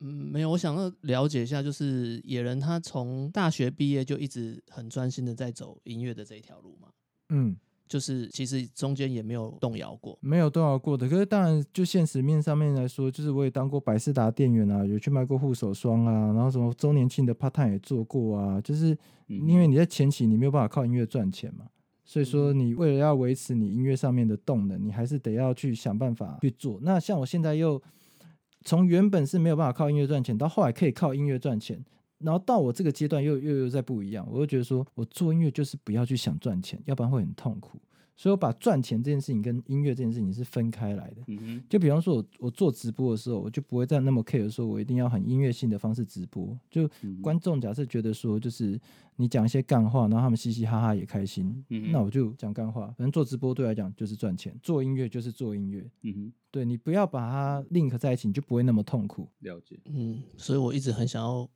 [0.00, 6.88] 嗯，没有，我想要了解一下，就是野人他从大学毕业就一直很专心的在走音乐的这一条路嘛，
[7.32, 7.56] 嗯，
[7.88, 10.16] 就是其实中间也没有动摇过。
[10.20, 11.08] 没有动摇过的。
[11.08, 18.92] 可是当然，就现实面上面来说，就是我也当过百事达店员啊，有去卖过护手霜啊，然后什么周年庆的 part time 也做过啊，就是
[19.28, 21.66] 嗯因为你在前期你没有办法靠音乐赚钱嘛。
[22.04, 26.78] 所以说，你为了要维持你音乐上面的动能，你还是得要去想办法去做。
[26.82, 27.80] 那像我现在又
[28.64, 31.82] 从原本是没有办法靠音乐赚钱，到后来可以靠音乐赚钱，
[32.22, 37.80] 然后到我这个阶段又又又在不一样，我又觉得说我做音乐就是不要去想赚钱，要不然会很痛苦。
[38.14, 41.22] 所以我把赚钱这件事情跟音乐这件事情是分开来的。
[41.28, 46.56] 嗯，就比方说我我做直播的时候，我就不会再那么 care 说我一定要很音乐性的方式直播。
[46.70, 46.88] 就
[47.20, 48.78] 观众假设觉得说，就是
[49.16, 52.86] 你讲一些干话，然后他们嘻嘻哈哈也开心，嗯那我就讲干话。
[52.88, 55.90] 反正做直播对我来讲就是赚钱，做音乐就是做音乐。
[56.02, 59.26] 嗯哼，对你不要把它 link 在一起，你就不会那么痛苦。
[59.40, 59.80] 了解。
[59.86, 61.48] 嗯，所以我一直很想要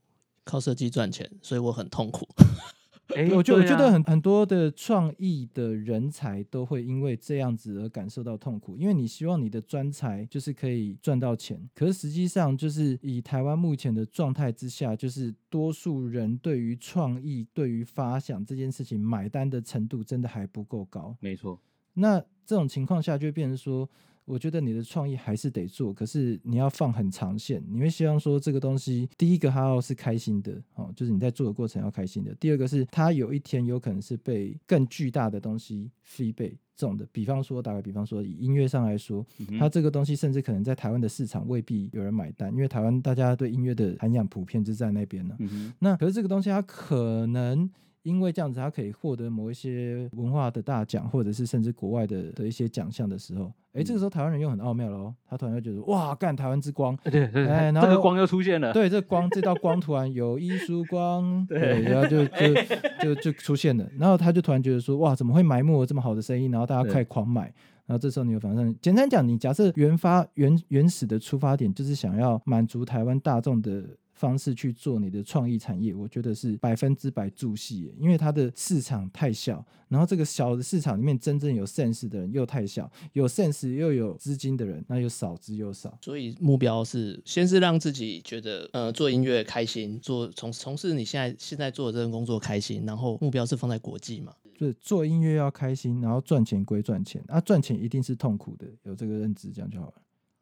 [0.47, 2.27] 靠设计赚钱，所以我很痛苦。
[3.15, 21.17] 哎我觉得我觉得很很多的创意的人才都会因为这样子而感受到痛苦，因为你希望你的专才就是可以赚到钱，可是实际上就是以台湾目前的状态之下，就是多数人对于创意、对于发想这件事情买单的程度真的还不够高。
[21.21, 21.61] 没错，
[21.95, 23.89] 那这种情况下就变成说，
[24.27, 39.25] 我觉得你的创意还是得做，可是你要放很长线，你会希望说这个东西，第一个它要是开心的，哦，就是你在做的过程要开心的；第二个是它有一天有可能是被更巨大的东西 feedback 中的，比方说打个比方说，以音乐上来说，
[39.59, 45.37] 它这个东西甚至可能在台湾的市场未必有人买单，因为台湾大家对音乐的涵养普遍就在那边呢。
[45.39, 47.71] 嗯，那可是这个东西，它可能
[48.07, 58.73] 因为这样子，他可以获得某一些文化的大奖，或者是甚至国外的的一些奖项的时候，哎，这个时候台湾人又很奥妙了哦，他突然就觉得哇，干台湾之光，对对对，哎然后这个光又出现了。
[58.73, 62.25] 对，这光这道光突然有一束光， 对对，然后就
[63.05, 66.47] 就就就出现了，然后他就突然觉得说，哇，怎么会埋没了这么好的生意？
[66.47, 67.53] 然后大家对开始狂买。
[67.87, 73.85] 然后这时候你有反正简单讲，你假设原发原原始的出发点就是想要满足台湾大众的
[74.17, 85.97] 方式去做你的创意产业，我觉得是百分之百助戏耶，因为它的市场太小，然后这个小的市场里面真正有 sense 的人又太小，有 sense 又有资金的人那又少之又少。
[86.03, 94.35] 所以目标是先是让自己觉得呃做音乐开心，做从从事你现在现在做的这份工作开心，然后目标是放在国际嘛。
[94.59, 99.95] 就是做音乐要开心，然后赚钱归赚钱，啊，赚钱一定是痛苦的，有这个认知，这样就好了。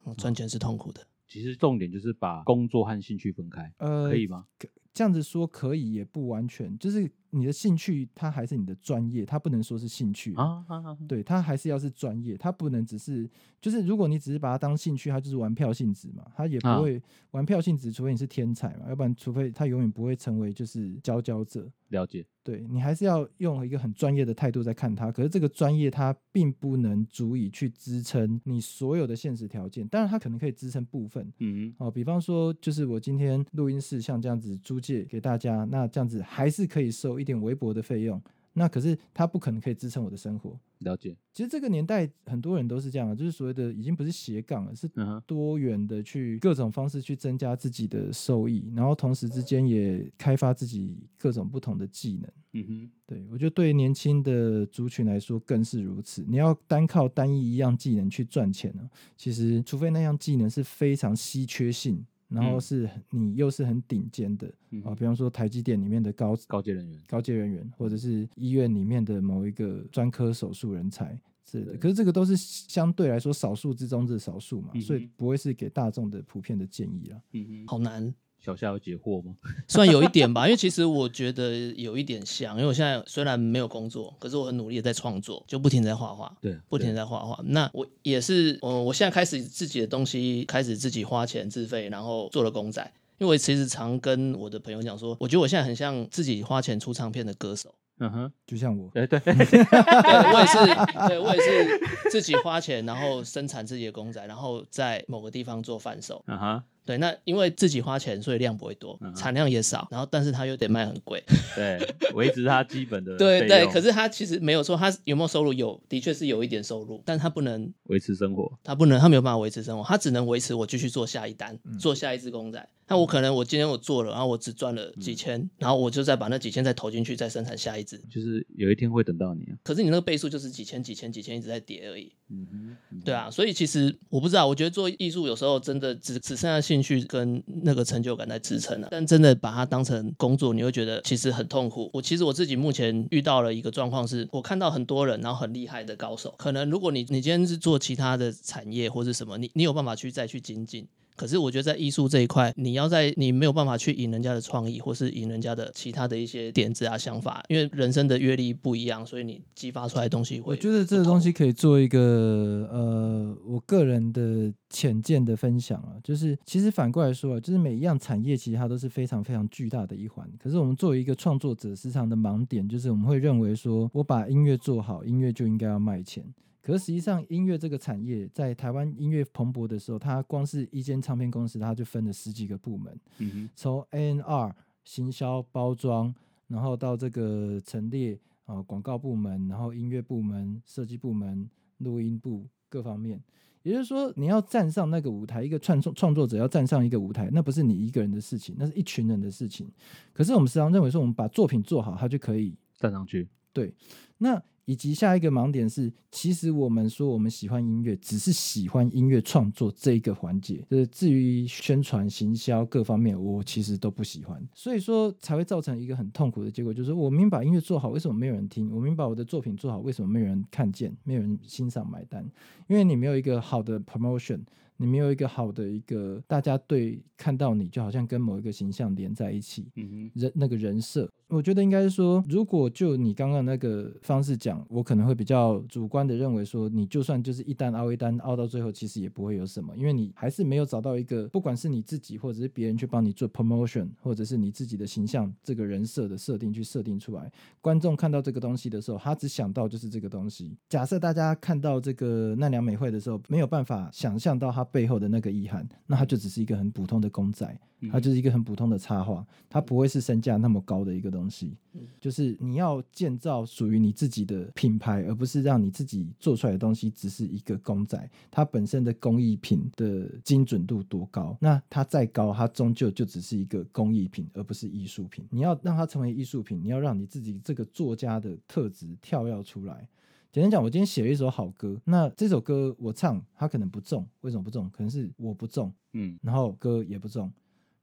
[0.06, 1.00] 嗯赚钱是痛苦的，
[1.34, 4.46] 其实重点就是把工作和兴趣分开，呃，可以吗？
[4.92, 10.64] 这样子说可以，也不完全，就是你的兴趣，它还是你的专业，它不能说是兴趣啊！
[11.08, 13.28] 对，它还是要是专业，它不能只是
[13.60, 21.70] 就是，如果你只是把它当兴趣，它就是玩票性质嘛，它也不啊会、玩票性质，除非你是天才嘛，要不然除非它永远不会成为就是佼佼者。
[21.88, 38.20] 了解，对你还是要用一个很专业的态度在看它，可是这个专业它并不能足以去支撑你所有的现实条件，当然它可能可以支撑部分，嗯哦，比方说，就是我今天录音室像这样子租借给大家，那这样子还是可以收一点微薄的费用。
[38.56, 40.56] 那可是它不可能可以支撑我的生活。
[40.78, 44.88] 了解，其实这个年代很多人都是这样啊，就是所谓的已经不是斜杠了，是
[45.26, 52.30] 多元的去各种方式去增加自己的收益，然后同时之间也开发自己各种不同的技能。
[52.52, 56.24] 嗯哼，对我觉得对年轻的族群来说更是如此。
[56.28, 64.46] 你要单靠单一一样技能去赚钱呢，其实除非那样技能是非常稀缺性，然后嗯是你又是很顶尖的
[64.84, 71.76] 啊，比方说台积电里面的高高阶人员，高阶人员，或者是医院里面的某一个专科手术人才之类的。
[71.78, 77.20] 可是这个都是相对来说少数之中的少数嘛，嗯所以不会是给大众的普遍的建议啊。
[77.32, 78.14] 嗯哼，好难。
[78.44, 79.34] 小夏有解惑吗？
[79.66, 87.40] 算有一点吧，因为其实我觉得有一点像，因为我现在虽然没有工作，可是我很努力的在创作，就不停在画画，对，不停在画画。
[87.44, 92.82] 那我也是，我我现在开始自己的东西，开始自己花钱自费，然后做了公仔。
[93.18, 97.74] 因为我其实常跟我的朋友讲说，我觉得我现在很像自己花钱出唱片的歌手。
[98.00, 101.80] 嗯哼，就像我，哎 对，对我也是，对我也是
[102.10, 106.20] 自己花钱，然后生产自己的公仔，然后在某个地方做贩售。
[106.26, 111.22] 啊哈，对，那因为自己花钱，所以量不会多嗯，产量也少，然后但是它又得卖很贵。
[111.56, 111.78] 对，
[112.14, 122.68] 维持它基本的对对，用可是他其实没有说他有没有收入，有的确是有一点收入，但他不能，维持生活，他不能，他没有办法维持生活，他只能维持我继续做下一单，嗯做下一只公仔。
[122.86, 127.96] 那我可能我今天我做了，然后我只赚了几千，嗯然后我就再把那几千再投进去，再生产下一只。
[128.10, 129.56] 就是有一天会等到你啊。
[129.62, 132.12] 可是你那个倍数就是几千、几千、几千一直在跌而已。
[132.28, 141.90] 嗯哼，嗯对啊，所以其实我不知道，我觉得做艺术有时候真的只只剩下兴趣跟那个成就感在支撑了、但真的把它当成工作，你会觉得其实很痛苦。
[141.92, 150.86] 我其实我自己目前遇到了一个状况是，我看到很多人，然后很厉害的高手，可能如果你你今天是做其他的产业或是什么，你你有办法去再去精进。
[151.16, 160.54] 可是我觉得在艺术这一块，你要在你没有办法去引人家的创意，或是引人家的其他的一些点子啊想法，因为人生的阅历不一样，所以你激发出来的东西会。
[160.54, 170.28] 我觉得这个东西可以做一个呃，我个人的浅见的分享啊，就是其实反过来说啊，就是每一样产业其实它都是非常非常巨大的一环。
[170.38, 176.24] 可是我们作为一个创作者，时常的盲点就是我们会认为说，我把音乐做好，音乐就应该要卖钱。
[176.64, 186.14] 可是实际上，音乐这个产业在台湾音乐蓬勃的时候，它光是一间唱片公司，它就分了十几个部门，嗯哼，从 A&R、行销、包装，
[186.48, 193.22] 然后到这个陈列啊、广告部门，然后音乐部门、设计部门、录音部各方面。
[193.62, 199.70] 也就是说，你要站上那个舞台，一个创作创作者要站上一个舞台，那不是你一个人的事情，那是一群人的事情。
[200.14, 203.74] 可是我们时常认为说，我们把作品做好，它就可以站上去，对。
[204.16, 218.70] 那以及下一个盲点是，其实我们说我们喜欢音乐，只是喜欢音乐创作这一个环节，就是至于宣传、行销各方面，我其实都不喜欢，所以说才会造成一个很痛苦的结果，就是我明明把音乐做好，为什么没有人听？
[218.70, 220.96] 我明明把我的作品做好，为什么没有人看见？
[221.04, 222.24] 没有人欣赏买单？
[222.66, 224.40] 因为你没有一个好的 promotion。
[224.76, 250.56] 你没有一个好的一个，大家对看到你就好像跟某一个形象连在一起，嗯人那个人设，我觉得应该是说，如果就你刚刚那个方式讲，我可能会比较主观的认为说，你就算就是一单凹一单凹到最后，其实也不会有什么，因为你还是没有找到一个，不管是你自己或者是别人去帮你做 promotion，或者是你自己的形象这个人设的设定去设定出来，观众看到这个东西的时候，他只想到就是这个东西。
[250.68, 257.46] 假设大家看到这个奈良美惠的时候，没有办法想象到它背后的那个意涵，那它就只是一个很普通的公仔。
[257.80, 261.82] 哼，它就是一个很普通的插画，它不会是身价那么高的一个东西嗯。
[262.00, 268.10] 就是你要建造属于你自己的品牌，而不是让你自己做出来的东西只是一个公仔。
[268.30, 271.36] 它本身的工艺品的精准度多高？
[271.40, 275.26] 那它再高，它终究就只是一个工艺品，而不是艺术品。
[275.30, 279.86] 你要让它成为艺术品，你要让你自己这个作家的特质跳跃出来。
[280.34, 284.68] 简单讲，我今天写了一首好歌，那这首歌我唱，它可能不中，为什么不中？
[284.70, 287.32] 可能是我不中，嗯然后歌也不中，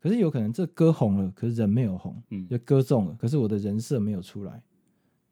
[0.02, 4.62] 可是有可能这歌红了，可是人没有红，嗯就歌中了，可是我的人设没有出来。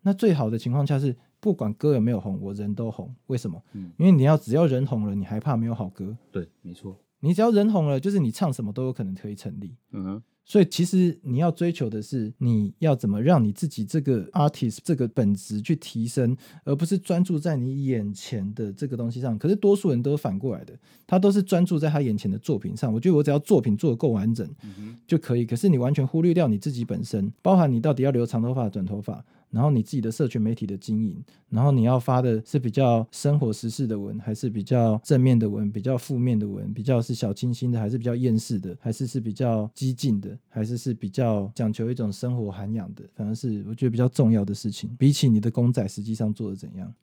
[0.02, 3.14] 那最好的情况下是，不管歌有没有红，我人都红。
[3.28, 3.62] 为什么？
[3.74, 6.16] 嗯，因为你要只要人红了，你还怕没有好歌？
[6.32, 9.76] 对，没错，你只要人红了，就是你唱什么都有可能可以成立。
[9.92, 19.38] 嗯哼，所以其实你要追求的是，你要怎么让你自己这个 artist 这个本质去提升，而不是专注在你眼前的这个东西上。
[19.38, 20.74] 可是多数人都是反过来的，
[21.06, 22.92] 他都是专注在他眼前的作品上。
[22.92, 25.46] 我觉得我只要作品做的够完整嗯，就可以。
[25.46, 46.94] 可是你完全忽略掉你自己本身，包含你到底要留长头发、短头发，然后你自己的社群媒体的经营，然后你要发的是比较生活时事的文，还是比较正面的文，比较负面的文，比较是小清新的，还是比较厌世的，还是是比较激进的，还是是比较讲求一种生活涵养的，反而是我觉得比较重要的事情，比起你的公仔实际上做的怎样，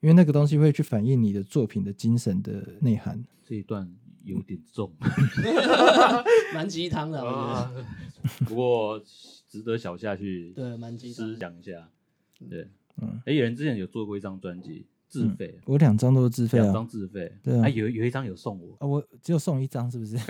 [0.00, 3.22] 因为那个东西会去反映你的作品的精神的内涵。
[3.44, 3.88] 这一段
[4.24, 4.90] 有点重
[6.54, 7.42] 蛮鸡汤的，我觉得。
[7.42, 7.72] 啊，
[8.46, 9.02] 不过
[9.48, 11.36] 值得小夏去对，蛮鸡汤思。
[11.36, 11.88] 想一下。
[12.48, 12.68] 对，
[13.00, 13.20] 嗯。
[13.26, 17.62] 哎，有人之前有做过一张专辑，自费，我两张都是自费两啊，张自费，对啊。
[17.64, 20.16] 哎，有有一张有送我，啊，我只有送一张，是不是？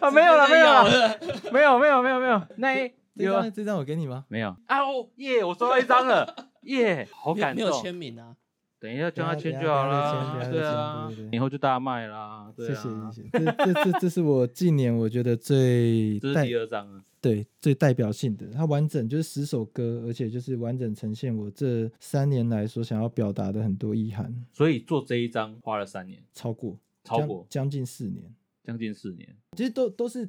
[0.00, 1.18] 啊，没有了，没有了，
[1.52, 3.42] 没有，没有，没有，没有，那一这有啊。
[3.42, 4.24] 张这张我给你吗？
[4.28, 4.48] 没有。
[4.66, 4.78] 啊？
[4.80, 7.56] 哦，耶，我收到一张了，耶，好感动。
[7.56, 7.82] 没有没有。
[7.82, 8.34] 签名啊，
[8.78, 27.46] 等一下叫他签就好要不要啦不要，对签啊以后就大卖啦，对谢啊，谢谢谢，这这这这是我近年我觉得最 这是代第二张啊，对最代表性的，它完整就是十首歌，而且就是完整呈现我这三年来所想要表达的很多意涵，所以做这一张花了三年，超过超过。
[27.48, 30.28] 将近四年，将近四年，其实都都是。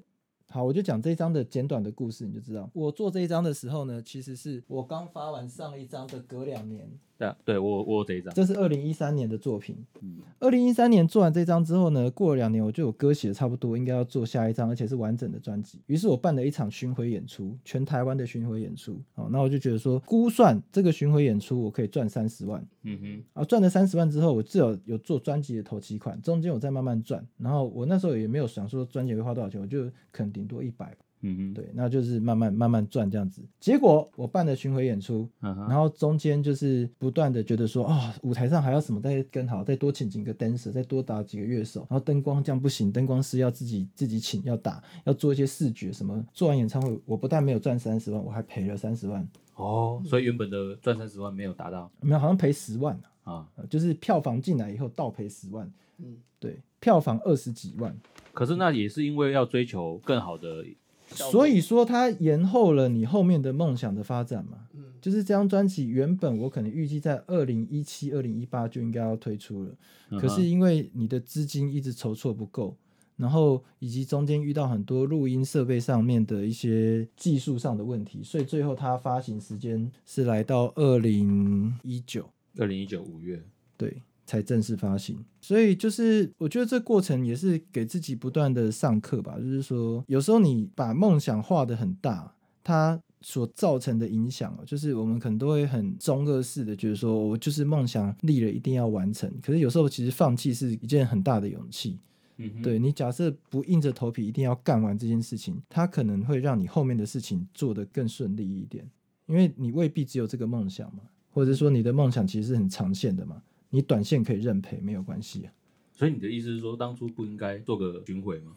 [0.53, 2.69] 好，我就讲这一张的简短的故事，你就知道。
[2.73, 9.77] 我做这一张的时候呢，其实是我刚发完上一张的隔两年，对啊，对我我有这一张，这是二零一三年的作品。
[10.01, 15.79] 嗯，二零一三年做完这张之后呢，过了两年，我就有歌写的差不多，应该要做下一张，而且是完整的专辑。
[15.85, 18.99] 于是我办了一场巡回演出，全台湾的巡回演出。
[19.13, 22.65] 哦，那我就觉得说，估算这个巡回演出我可以赚三十万。
[22.81, 27.23] 嗯哼，啊，赚了三十万之后，我至少有做专辑的头期款，中间我再慢慢赚。
[27.37, 31.05] 然后我那时候也没有想说专辑会花多少钱，我就可能顶多一百吧。
[31.21, 33.41] 嗯哼，对，那就是慢慢慢慢赚这样子。
[33.59, 46.23] 结果我办了巡回演出，嗯哼，然后中间就是不断的觉得说，哦、舞台上还要什么再更好，再多请几个 dancer，再多打几个乐手，然后灯光这样不行，灯光师要自己自己请，要打，要做一些视觉什么。
[46.33, 57.95] 做完演唱会，我不但没有赚三十万，我还赔了三十万，哦，所以原本的赚三十万没有达到没有，好像赔十万啊、啊，呃就是票房进来以后倒赔十万，嗯，对，票房二十几万，
[58.33, 60.65] 可是那也是因为要追求更好的，
[61.13, 64.67] 所以说它延后了你后面的梦想的发展嘛。
[64.73, 69.71] 嗯，就是这张专辑原本我可能预计在二零一七、二零一八就应该要推出了。
[70.19, 72.75] 可是因为你的资金一直筹措不够，
[73.15, 83.41] 然后以及中间遇到很多录音设备上面的一些技术上的问题，所以最后它发行时间是来到二零一九，二零一九五月，
[83.77, 84.01] 对，
[84.31, 85.17] 才正式发行。
[85.41, 93.01] 所以就是我觉得这过程也是给自己不断的上课吧，就是说有时候你把梦想画得很大，它。
[93.23, 99.31] 所造成的影响哦，就是我们可能都会很中二式的觉得说，我就是梦想立了一定要完成。
[99.43, 101.99] 可是有时候其实放弃是一件很大的勇气。
[102.37, 108.89] 嗯，对你假设不硬着头皮一定要干完这件事情，它可能会让你后面的事情做得更顺利一点，
[109.27, 113.39] 因为你未必只有这个梦想嘛，或者说你的梦想其实是很长线的嘛，
[113.71, 115.51] 你短线可以认赔没有关系啊。
[115.91, 118.55] 所以你的意思是说，当初不应该做个巡回吗？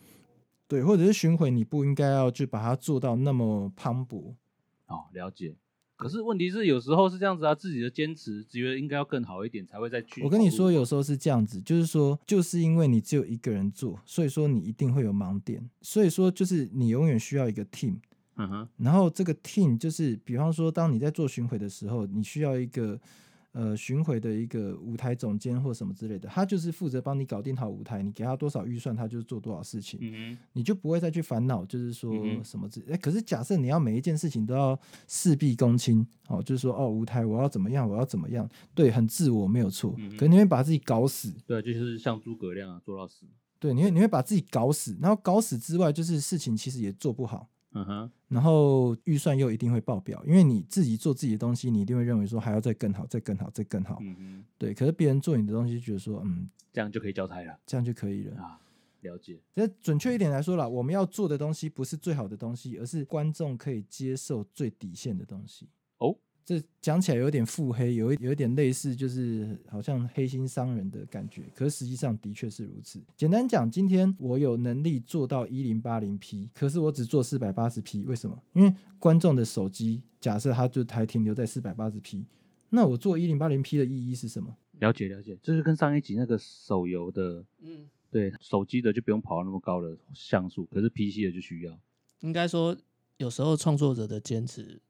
[0.68, 4.34] 对，或者是巡回，你不应该要去把它做到那么磅礴。
[4.86, 5.54] 哦，了解。
[5.96, 10.22] 可是问题是，有时候是这样子啊，自己的坚持，觉得应该要更好一点，才会再去。
[10.22, 17.98] 我跟你说，，有时候是这样子，就是说，就是因为你只有一个人做，所以说你一定会有盲点，所以说就是你永远需要一个 team。
[18.36, 23.00] 嗯哼，然后这个 team 就是，比方说，当你在做巡回的时候，你需要一个
[23.54, 32.84] 呃巡回的一个舞台总监或什么之类的，他就是负责帮你搞定好舞台，你给他多少预算，他就是做多少事情，嗯你就不会再去烦恼，就是说什么之。
[32.90, 43.24] 哎、可是假设你要每一件事情都要事必躬亲，哦，就是说哦，舞台我要怎么样，我要怎么样，对，很自我没有错，可你会把自己搞死，对，就是像诸葛亮啊，做到死。
[43.60, 47.48] 对，你会你会把自己搞死，然后搞死之外，就是事情其实也做不好。
[47.74, 53.98] 嗯哼，然后预算又一定会爆表，因为你自己做自己的东西，你一定会认为说还要再更好，再更好，再更好。
[54.00, 58.40] 嗯哼，对，可是别人做你的东西，就觉得说，嗯，这样就可以交差了这样就可以了。
[58.40, 58.60] 啊，
[59.02, 59.40] 了解。
[59.54, 65.68] 那准确一点来说啦，我们要做的东西不是最好的东西，而是观众可以接受最底线的东西。
[65.98, 71.42] 哦，这讲起来有点腹黑，有一有一点类似，就是好像黑心商人的感觉。
[71.54, 73.00] 可是实际上的确是如此。
[73.16, 78.38] 简单讲，今天我有能力做到一零八零 P，可是我只做四百八十 P，为什么？
[78.52, 82.26] 因为观众的手机假设它就还停留在四百八十 P，
[82.68, 84.54] 那我做一零八零 P 的意义是什么？
[84.80, 91.78] 了解了解，就是跟上一集那个手游的，嗯，对手机的就不用跑到那么高的像素，可是 PC 的就需要。
[92.20, 92.76] 应该说
[93.16, 94.80] 有时候创作者的坚持，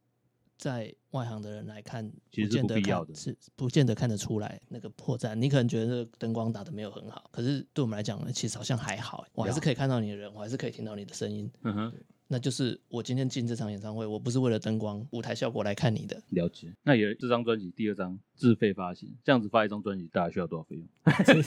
[0.57, 5.35] 在外行的人来看，其实是见得看是不见得看得出来那个破绽。
[5.35, 11.51] 你可能觉得这个灯光打的没有很好，可是对我们来讲呢，其实好像还好，我还是可以看到你的人，我还是可以听到你的声音。
[11.63, 11.93] 嗯哼，
[12.29, 16.21] 那就是我今天进这场演唱会，我不是为了灯光、舞台效果来看你的。
[16.31, 16.73] 了解。
[16.83, 20.89] 那也这张专辑第二张自费发行，这样子发一张专辑大概需要多少费用？
[21.05, 21.39] 等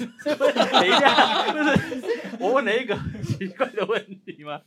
[0.88, 4.62] 一下，不是我问了一个很 奇怪的问题吗？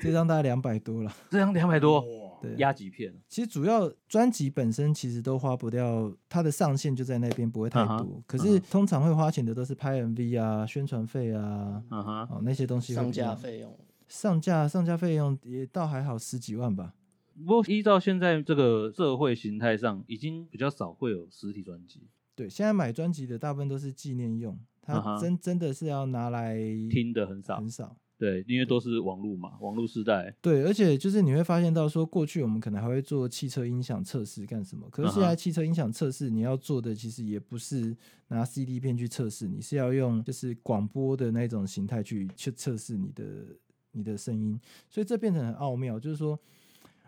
[0.00, 1.12] 这张大概两百多了。
[1.30, 3.14] 这张两百多，哇，对，压几片？
[3.28, 8.06] 其实主要专辑本身其实都花不掉，它的上限就在那边，不会太嗯多。
[8.06, 13.78] 哼可是通常会花钱的都是拍 MV 啊、宣传费啊，哦那些东西上架费用，
[14.08, 16.94] 上架上架费用也倒还好，十几万吧。
[17.36, 26.56] 不过依照现在这个社会形态上，已经比较少会有实体专辑，对，现在买专辑的大部分都是纪念用，嗯它哼真真的是要拿来
[26.90, 27.68] 听的很少很。
[27.68, 27.96] 少。
[28.24, 30.34] 对，因为都是网络嘛，网络时代。
[30.40, 34.88] 对，而且就是你会发现到说，过去我们可能还会做汽车音响测试干什么？
[34.90, 37.94] 可是现在汽车音响测试，你要做的其实也不是
[38.28, 43.24] 拿 CD 片去测试，你是要用就是广播的那种形态去去测试你的
[43.92, 44.58] 你的声音，
[44.88, 46.00] 所以这变成很奥妙。
[46.00, 46.38] 就是说，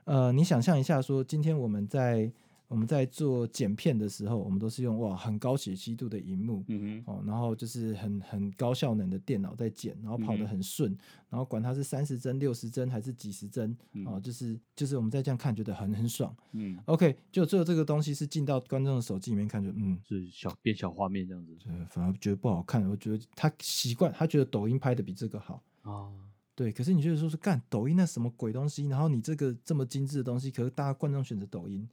[0.04, 2.30] 呃，你想象一下说，今天我们在
[2.68, 10.90] 我们在做剪片的时候，我们都是用哇很高解析度的荧幕，嗯哼，哦，然后就是很很高效能的电脑在剪，然后跑得很顺，
[11.30, 13.70] 然后管它是三十帧、六十帧还是几十帧，
[14.04, 16.34] 哦，嗯就是就是我们在这样看觉得很很爽。
[16.52, 22.88] 嗯，OK，就最后这个东西是进到观众的手机里面看，就嗯，是小变小画面这样子对反而觉得不好看。
[22.88, 25.62] 我觉得他习惯，他觉得抖音拍的比这个好。
[25.82, 26.10] 啊。
[26.56, 31.86] 对，可是你就是说是干抖音那什么鬼东西，然后你这个这么精致的东西，可是大家观众选择抖音，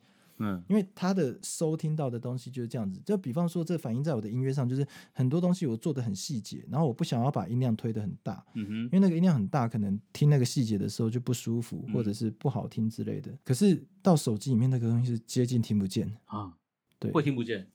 [0.43, 0.63] 嗯。
[0.67, 3.01] 因为他的收听到的东西就是这样子。
[3.05, 8.75] 就比方说，这反映在我的音乐上，就是很多东西我做的很细节，然后我不想要把音量推的很大，嗯哼。
[8.85, 13.31] 因，为那个音量很大，可能听那个细节的时候就不舒服，或者嗯是不好听之类的。
[13.43, 16.53] 可是到手机里面那个东西是接近听不见，啊，
[16.99, 17.67] 对，会听不见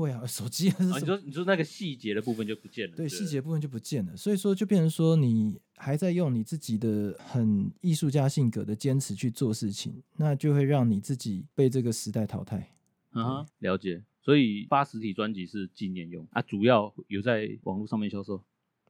[0.00, 0.98] 会啊，手机还是啊？
[0.98, 12.70] 你说你说那个细节的部分就不见了，对细节部分就不见了，所以说就变成说你还在用你自己的很艺术家性格的坚持去做事情，那就会让你自己被这个时代淘汰。
[13.12, 14.02] 嗯哼，了解。
[14.22, 18.42] 所以发实体专辑是纪念用啊，主要有在网络上面销售。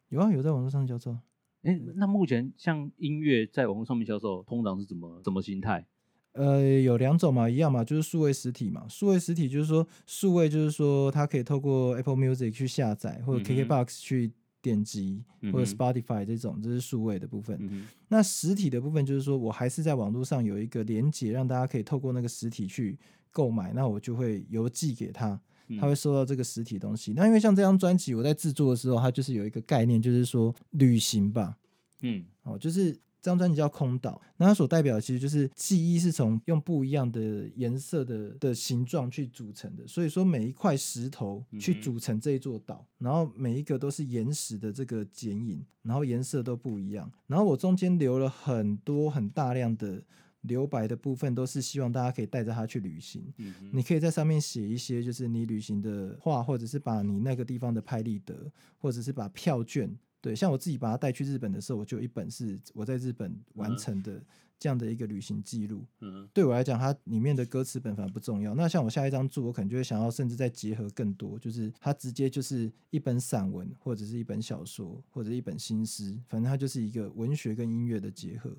[0.08, 1.16] 有啊，有在网络上销售。
[1.62, 5.86] 哎，那目前像音乐在网络上面销售，通常是怎么怎么心态？
[6.32, 8.86] 呃，有两种嘛，一样嘛，就是数位实体嘛。
[8.88, 17.58] 数位实体就是说，数位就是说，它可以透过 Apple Music 去下载，或者嗯哼 KKBox 去点击，或者 Spotify 这种，这是数位的部分。
[17.60, 22.98] 嗯，那实体的部分就是说我还是在网络上有一个连接，让大家可以透过那个实体去
[23.30, 25.40] 购买，那我就会邮寄给他，
[25.80, 27.12] 他会收到这个实体东西。
[27.16, 31.56] 那因为像这张专辑，我在制作的时候，它就是有一个概念，就是说旅行吧，
[32.02, 50.02] 嗯哦，就是这张专辑叫《空岛》，那它所代表的其实就是记忆是从用不一样的颜色的的形状去组成的，所以说每一块石头去组成这一座岛，然后每一个都是岩石的这个剪影，然后颜色都不一样，然后我中间留了很多很大量的。
[50.44, 64.22] 留白的部分都是希望大家可以带着它去旅行，嗯，你可以在上面写一些，就是你旅行的话，或者是把你那个地方的拍立得，或者是把票券，对，像我自己把它带去日本的时候，我就有一本是我在日本完嗯成的
[64.58, 65.86] 这样的一个旅行记录。
[66.00, 68.54] 嗯对我来讲，它里面的歌词本反而不重要。
[68.54, 78.54] 那像我下一张著，我可能就会想要甚至再结合更多，就是它直接就是一本散文，或者是一本小说，或者一本新诗，反正它就是一个文学跟音乐的结合。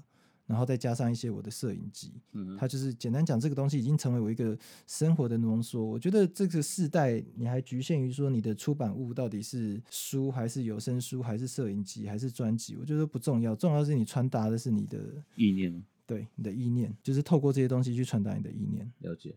[0.52, 5.82] 然后再加上一些我的摄影机，嗯，它就是简单讲，这个东西已经成为我一个生活的浓缩。
[5.82, 15.00] 我觉得这个世代，你还局限于说你的出版物到底是书还是有声书，还是摄影机，还是专辑，我觉得不重要，重要是你传达的是你的
[15.38, 18.92] 意念吗对你的意念，就是透过这些东西去传达你的意念。
[19.00, 19.34] 了解。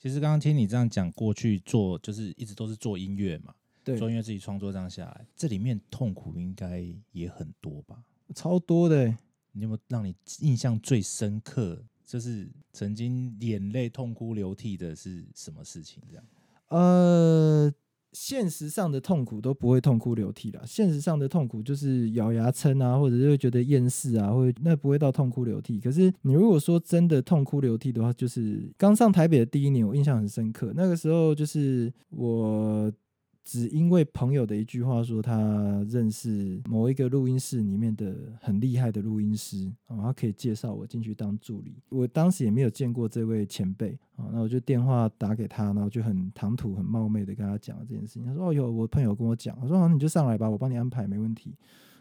[0.00, 3.54] 其实刚刚听你这样讲，过去做就是一直都是做音乐嘛，
[3.84, 8.02] 对，做音乐自己创作这样下来，这里面痛苦应该也很多吧？
[8.34, 9.16] 超多的欸。
[9.56, 16.02] 你有没有让你印象最深刻，就是曾经眼泪痛哭流涕的是什么事情？
[16.08, 16.24] 这样
[16.68, 17.72] 呃，
[18.12, 25.80] 现实上的痛苦都不会痛哭流涕啦，现实上的痛苦就是咬牙撑啊，或者是会觉得厌世啊，或者那不会到痛哭流涕。
[25.80, 30.72] 可是你如果说真的痛哭流涕的话，就是刚上台北的第一年，我印象很深刻。
[30.74, 32.92] 那个时候就是我
[33.46, 41.76] 只因为朋友的一句话说他认识某一个录音室里面的很厉害的录音师，哦，他可以介绍我进去当助理。
[41.88, 48.26] 我当时也没有见过这位前辈啊，那我就电话打给他，然后就很唐突、很冒昧的跟他讲了这件事情。
[48.26, 51.54] 他说：“哦，有我朋友跟我讲，我说好，你就上来吧，我帮你安排，没问题。”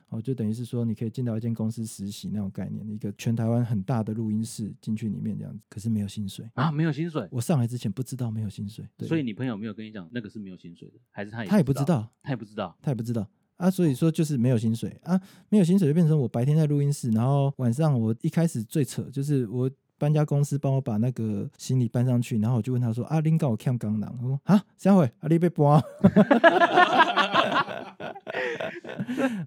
[0.10, 6.50] 哦，就等于是说你可以进到一间公司实习那种概念，一个全台湾很大的录音室进去里面这样子，可是没有薪水。
[6.54, 13.28] 啊，没有薪水，我上来之前不知道没有薪水，对所以你朋友没有跟你讲那个是没有薪水的，还是他也他也不知知道，他也不知道，他也不知道。
[13.58, 25.82] 啊，所以说就是没有薪水啊，没有薪水就变成我白天在录音室，然后晚上我一开始最扯就是我搬家公司帮我把那个行李搬上去，然后我就问他说啊，恁搞我看刚囊，我说啊，下回啊，你被搬？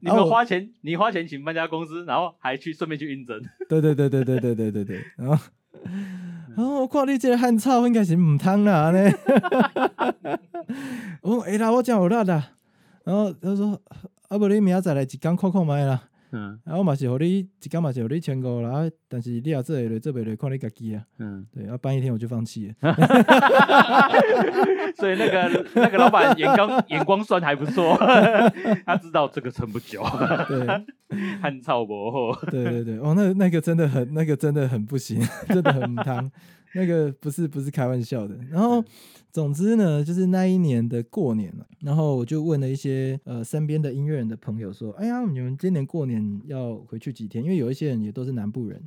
[0.00, 5.38] 你们花钱，你花钱请搬家公司，然后还去顺便去应征，对对对对对对对对对，然后。
[6.56, 8.98] 然后我看你这个汉草应该是唔通啦呢。
[11.22, 12.50] 我说 哎啦，我真有力啦。
[13.04, 13.80] 然后他说
[14.28, 16.08] 啊，不你明仔再来一工看看卖啦。
[16.32, 16.58] 嗯。
[16.64, 21.02] 然后嘛是互你一工嘛是互你千五啦，但是你也做会落做袂落看你家己啊。
[21.18, 22.74] 嗯，对，啊搬一天我就放弃了。
[24.96, 27.96] 所以那个那个老板眼光眼光算还不错，
[28.84, 30.02] 他知道这个撑不久，
[30.48, 30.66] 对。
[31.40, 35.18] 汉草薄厚，对对对，哦，那那个真的很那个真的很不行，
[35.48, 36.30] 真的很汤，
[36.74, 38.36] 那个不是不是开玩笑的。
[38.50, 38.82] 然后
[39.30, 47.42] 总之呢，就是那一年的过年了，然后我就问了一些呃身边的音乐人的朋友说，哎呀，你们今年过年要回去几天？
[47.42, 48.82] 因为有一些人也都是南部人。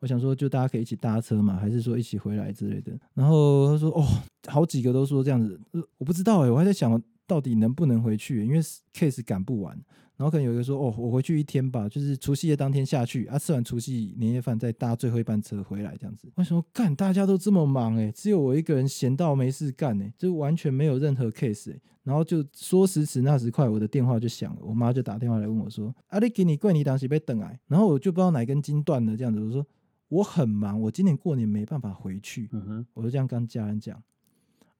[0.00, 2.92] 我想说，就大家可以一起搭车嘛，还是说一起回来之类的？
[3.14, 4.04] 然后他说，哦，
[4.48, 8.60] 好几个都说这样子，呃我不知道哎、我还在想到底能不能回去，因为
[8.92, 9.78] case 赶不完。
[10.16, 16.30] 然后可能有一个说，哦，我回去一天吧，就是除夕夜当天下去啊，吃完除夕年夜饭再搭最后一班车回来这样子。
[16.36, 29.66] 我想说，干，大家都这么忙哎、只有我一个人闲到没事干哎、就完全没有任何 case 哎、然后就说时迟那时快，我的电话就响了，我妈就打电话来问我说，啊，你给你过年当时被等来，然后我就不知道哪根筋断了这样子，我说
[30.08, 34.00] 我很忙，我今年过年没办法回去，嗯哼，我就这样跟家人讲。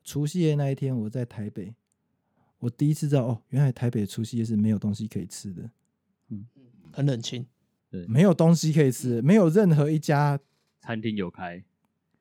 [0.04, 1.74] 除夕夜那一天，我在台北，
[2.64, 5.70] 我第一次知道哦，原来台北的除夕夜是没有东西可以吃的，
[6.30, 6.46] 嗯
[6.90, 7.44] 很冷清。
[8.08, 10.36] 没有东西可以吃，没有任何一家，
[10.80, 11.62] 餐厅有开，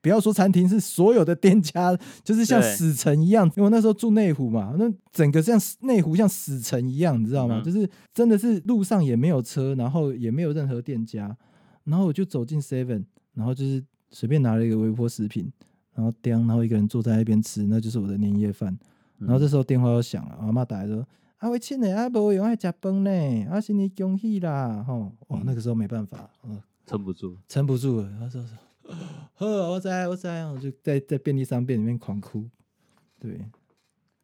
[0.00, 3.44] 不要说餐厅，是所有的店家，就是像死城一样。
[3.46, 7.60] 因为我那时候住内湖嘛，那整个像内湖像死城一样，你知道吗？
[7.60, 11.36] 嗯就是真的是路上也没有车，然后也没有任何店家，
[11.82, 15.50] 然后我就走进 Seven，然后就是随便拿了一个微波食品，
[15.94, 18.78] 然后叮，然后一个人坐在那边吃，那就是我的年夜饭。
[19.18, 21.06] 然后这时候电话又响了，我阿妈打来说
[21.38, 23.10] ：“阿伟亲的啊，无用爱食饭呢，
[23.50, 28.94] 阿，新年恭喜啦！”吼，哇，那个时候没办法，嗯，撑不住，撑不住了，他说说，
[29.34, 32.48] 呵，我在我在，我就在在便利商店里面狂哭。
[33.20, 33.40] 对，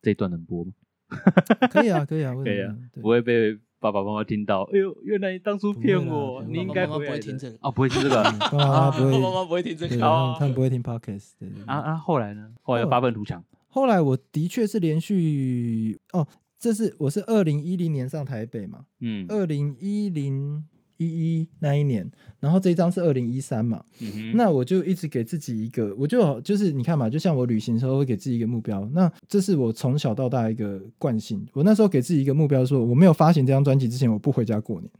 [0.02, 0.72] 这一段能播吗？
[1.70, 4.62] 可以啊，可以啊，为可以啊不会被爸爸妈妈听到。
[4.72, 10.02] 哎呦，原来你当初骗我，你应该不会听这个哦，不会听这个 爸爸妈妈不会， 妈妈不会听这对，个。
[10.02, 11.96] 他哦们他们不会听 podcast，对对对啊啊！
[11.96, 12.52] 后来呢？
[12.62, 16.26] 后来有发愤图强，后来我的确是连续哦，
[16.58, 20.62] 这是我是二零一零年上台北嘛，嗯二零一零
[20.96, 22.10] 一一那一年，
[22.40, 31.46] 然后这一张是二零一三嘛，嗯哼，那我就一直给自己一个，我就就是你看嘛，就像我旅行的时候会给自己一个目标，那这是我从小到大一个惯性。
[31.54, 34.90] 我那时候给自己一个目标说我没有发行这张专辑之前，我不回家过年，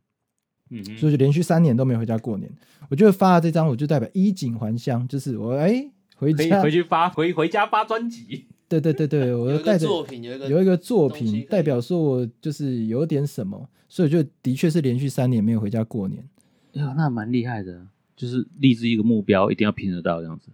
[0.71, 2.51] 嗯哼，所以就连续三年都没回家过年。
[2.89, 8.47] 我就发了这张，我就代表衣锦还乡，就是我哎、回家，回去发回回家发专辑。
[8.71, 16.23] 对对对对， 我有一就带着作品，有一个有一个作品代表说我就是有点什么，所以就的确是连续三年没有回家过年。
[16.75, 20.51] 哎呦，那蛮厉害的，就是立志一个目标，一定要拼得到这样子。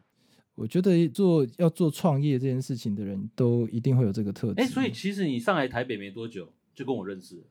[0.54, 4.62] 我觉得做要做创业这件事情的人都一定会有这个特质。
[4.62, 7.42] 哎，所以其实你上来台北没多久，就跟我认识了。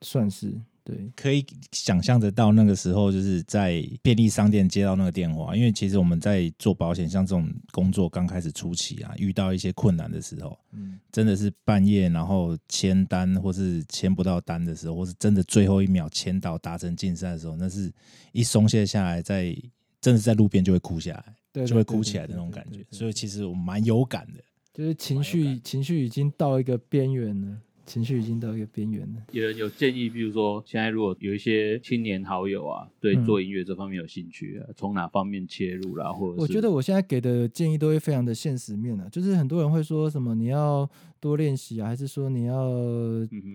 [0.00, 0.58] 算是
[0.90, 17.92] 对，可以想象得到那个时候就是在便利商店接到那个电话，因为其实我们在做保险，像这种工作刚开始初期啊，遇到一些困难的时候，嗯，真的是半夜然后签单或是签不到单的时候，或是真的最后一秒签到达成竞赛的时候，那是
[18.32, 19.56] 一松懈下来，在
[20.00, 24.40] 真的是在路边就会哭下来，对，就会哭起来的那种感觉所以其实我蛮有感的。
[24.72, 27.58] 就是情绪情绪已经到一个边缘了，
[27.90, 29.22] 情绪已经到一个边缘了。
[29.32, 40.88] 有人有建议，比如说现在如果有一些青年好友啊，对嗯做音乐这方面有兴趣啊，从哪方面切入啦，或者我觉得我现在给的建议都会非常的现实面啊，就是很多人会说什么你要
[41.18, 42.70] 多练习啊，还是说你要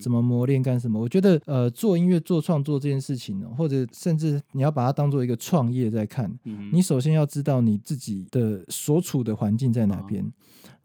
[0.02, 1.00] 怎么磨练干什么？
[1.00, 10.32] 我觉得呃，做音乐做创作这件事情呢、或者甚至你要把它当做一个创业在看，嗯你首先要知道你自己的所处的环境在哪哦边。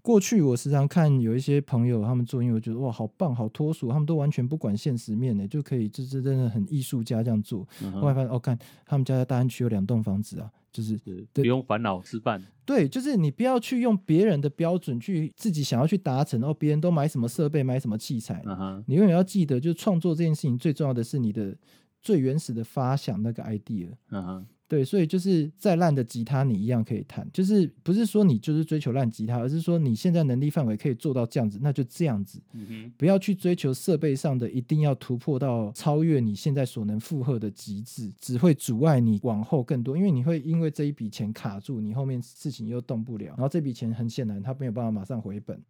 [0.03, 7.67] 过去我时常看有一些朋友他们做音乐，我觉得哇好棒好脱俗，他们都完全不管现实面的，就可以就是真的很艺术家这样做。
[7.95, 21.57] 后来发现哦，看他们家在大安区有两栋房子啊，就是是不用烦恼吃饭，对，就是你不要去用别人的标准去自己想要去达成，哦，别人都买什么设备买什么器材，嗯，你永远要记得，就是创作这件事情最重要的是你的
[22.01, 23.91] 最原始的发想那个 idea。
[24.11, 45.61] 嗯哼，对，所以就是再烂的吉他你一样可以弹，就是不是说你就是追求烂吉他，而是说你现在能力范围可以做到这样子，那就这样子，嗯哼，不要去追求设备上的一定要突破到超越你现在所能负荷的极致，只会阻碍你往后更多，因为你会因为这一笔钱卡住，你后面事情又动不了，然后这笔钱很显然它没有办法马上回本，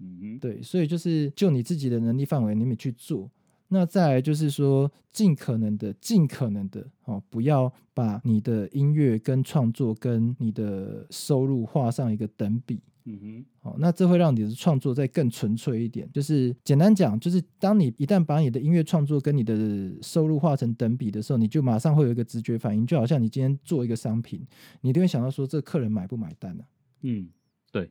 [0.00, 3.30] 嗯哼，对，所以就是就你自己的能力范围，你们去做。
[3.68, 12.80] 那再来就是说，尽可能的、尽可能的哦，不要把你的音乐跟创作跟你的收入画上一个等比。
[13.08, 16.10] 嗯哼，哦，那这会让你的创作再更纯粹一点。
[16.12, 24.44] 就是简单讲，就是当你一旦把你的音乐创作跟你的收入画成等比的时候，你就马上会有一个直觉反应，就好像你今天做一个商品，
[24.80, 26.64] 你一定会想到说，这客人买不买单呢、
[27.02, 27.28] 嗯，
[27.70, 27.88] 对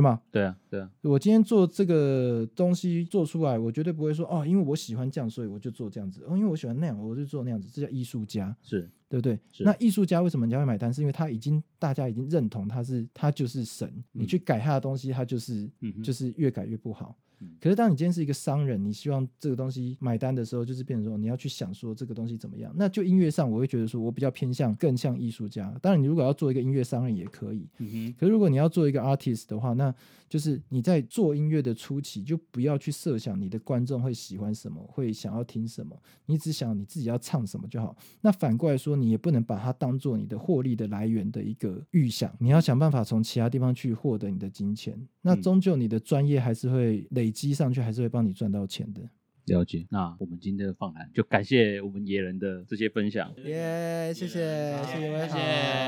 [0.00, 0.20] 吗？
[0.30, 6.24] 对啊，对啊，我今天做这个东西做出来，我绝对不会说哦，因为我喜欢这样，所以我就做这样子。
[6.26, 7.68] 哦，因为我喜欢那样，我就做那样子。
[7.72, 9.38] 这叫艺术家，是，对不对？
[9.52, 10.92] 是那艺术家为什么人家会买单？
[10.92, 17.56] 是因为他已经大家已经认同他是他就是神，你去改他的东西，他就是嗯，就是越改越不好嗯。
[17.60, 22.72] 可是当你今天是一个商人，你希望这个东西买单的时候，就是变成说你要去想说这个东西怎么样。
[22.76, 25.74] 那就音乐上，我会觉得说我比较偏向更像艺术家。
[25.80, 27.68] 当然，你如果要做一个音乐商人也可以。
[27.78, 29.94] 嗯哼，可是如果你要做一个 artist 的话，那
[30.28, 37.96] 就是你在做音乐的初期，就不要去设想你的观众会喜欢什么，会想要听什么，你只想你自己要唱什么就好。
[38.20, 44.98] 那反过来说，你也不能把它当做你的获利的来源的一个预想，你要想办法从其他地方去获得你的金钱。
[45.20, 49.02] 那嗯终究你的专业还是会累积上去，还是会帮你赚到钱的。
[49.46, 49.86] 了解。
[49.90, 53.30] 那我们今天的访谈就感谢我们野人的这些分享。
[53.44, 55.12] 耶、谢谢，好谢谢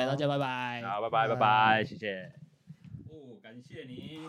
[0.07, 0.82] 大家，拜拜。
[0.82, 2.30] 好，拜拜，拜拜，谢谢。
[3.09, 4.26] 哦，感谢你。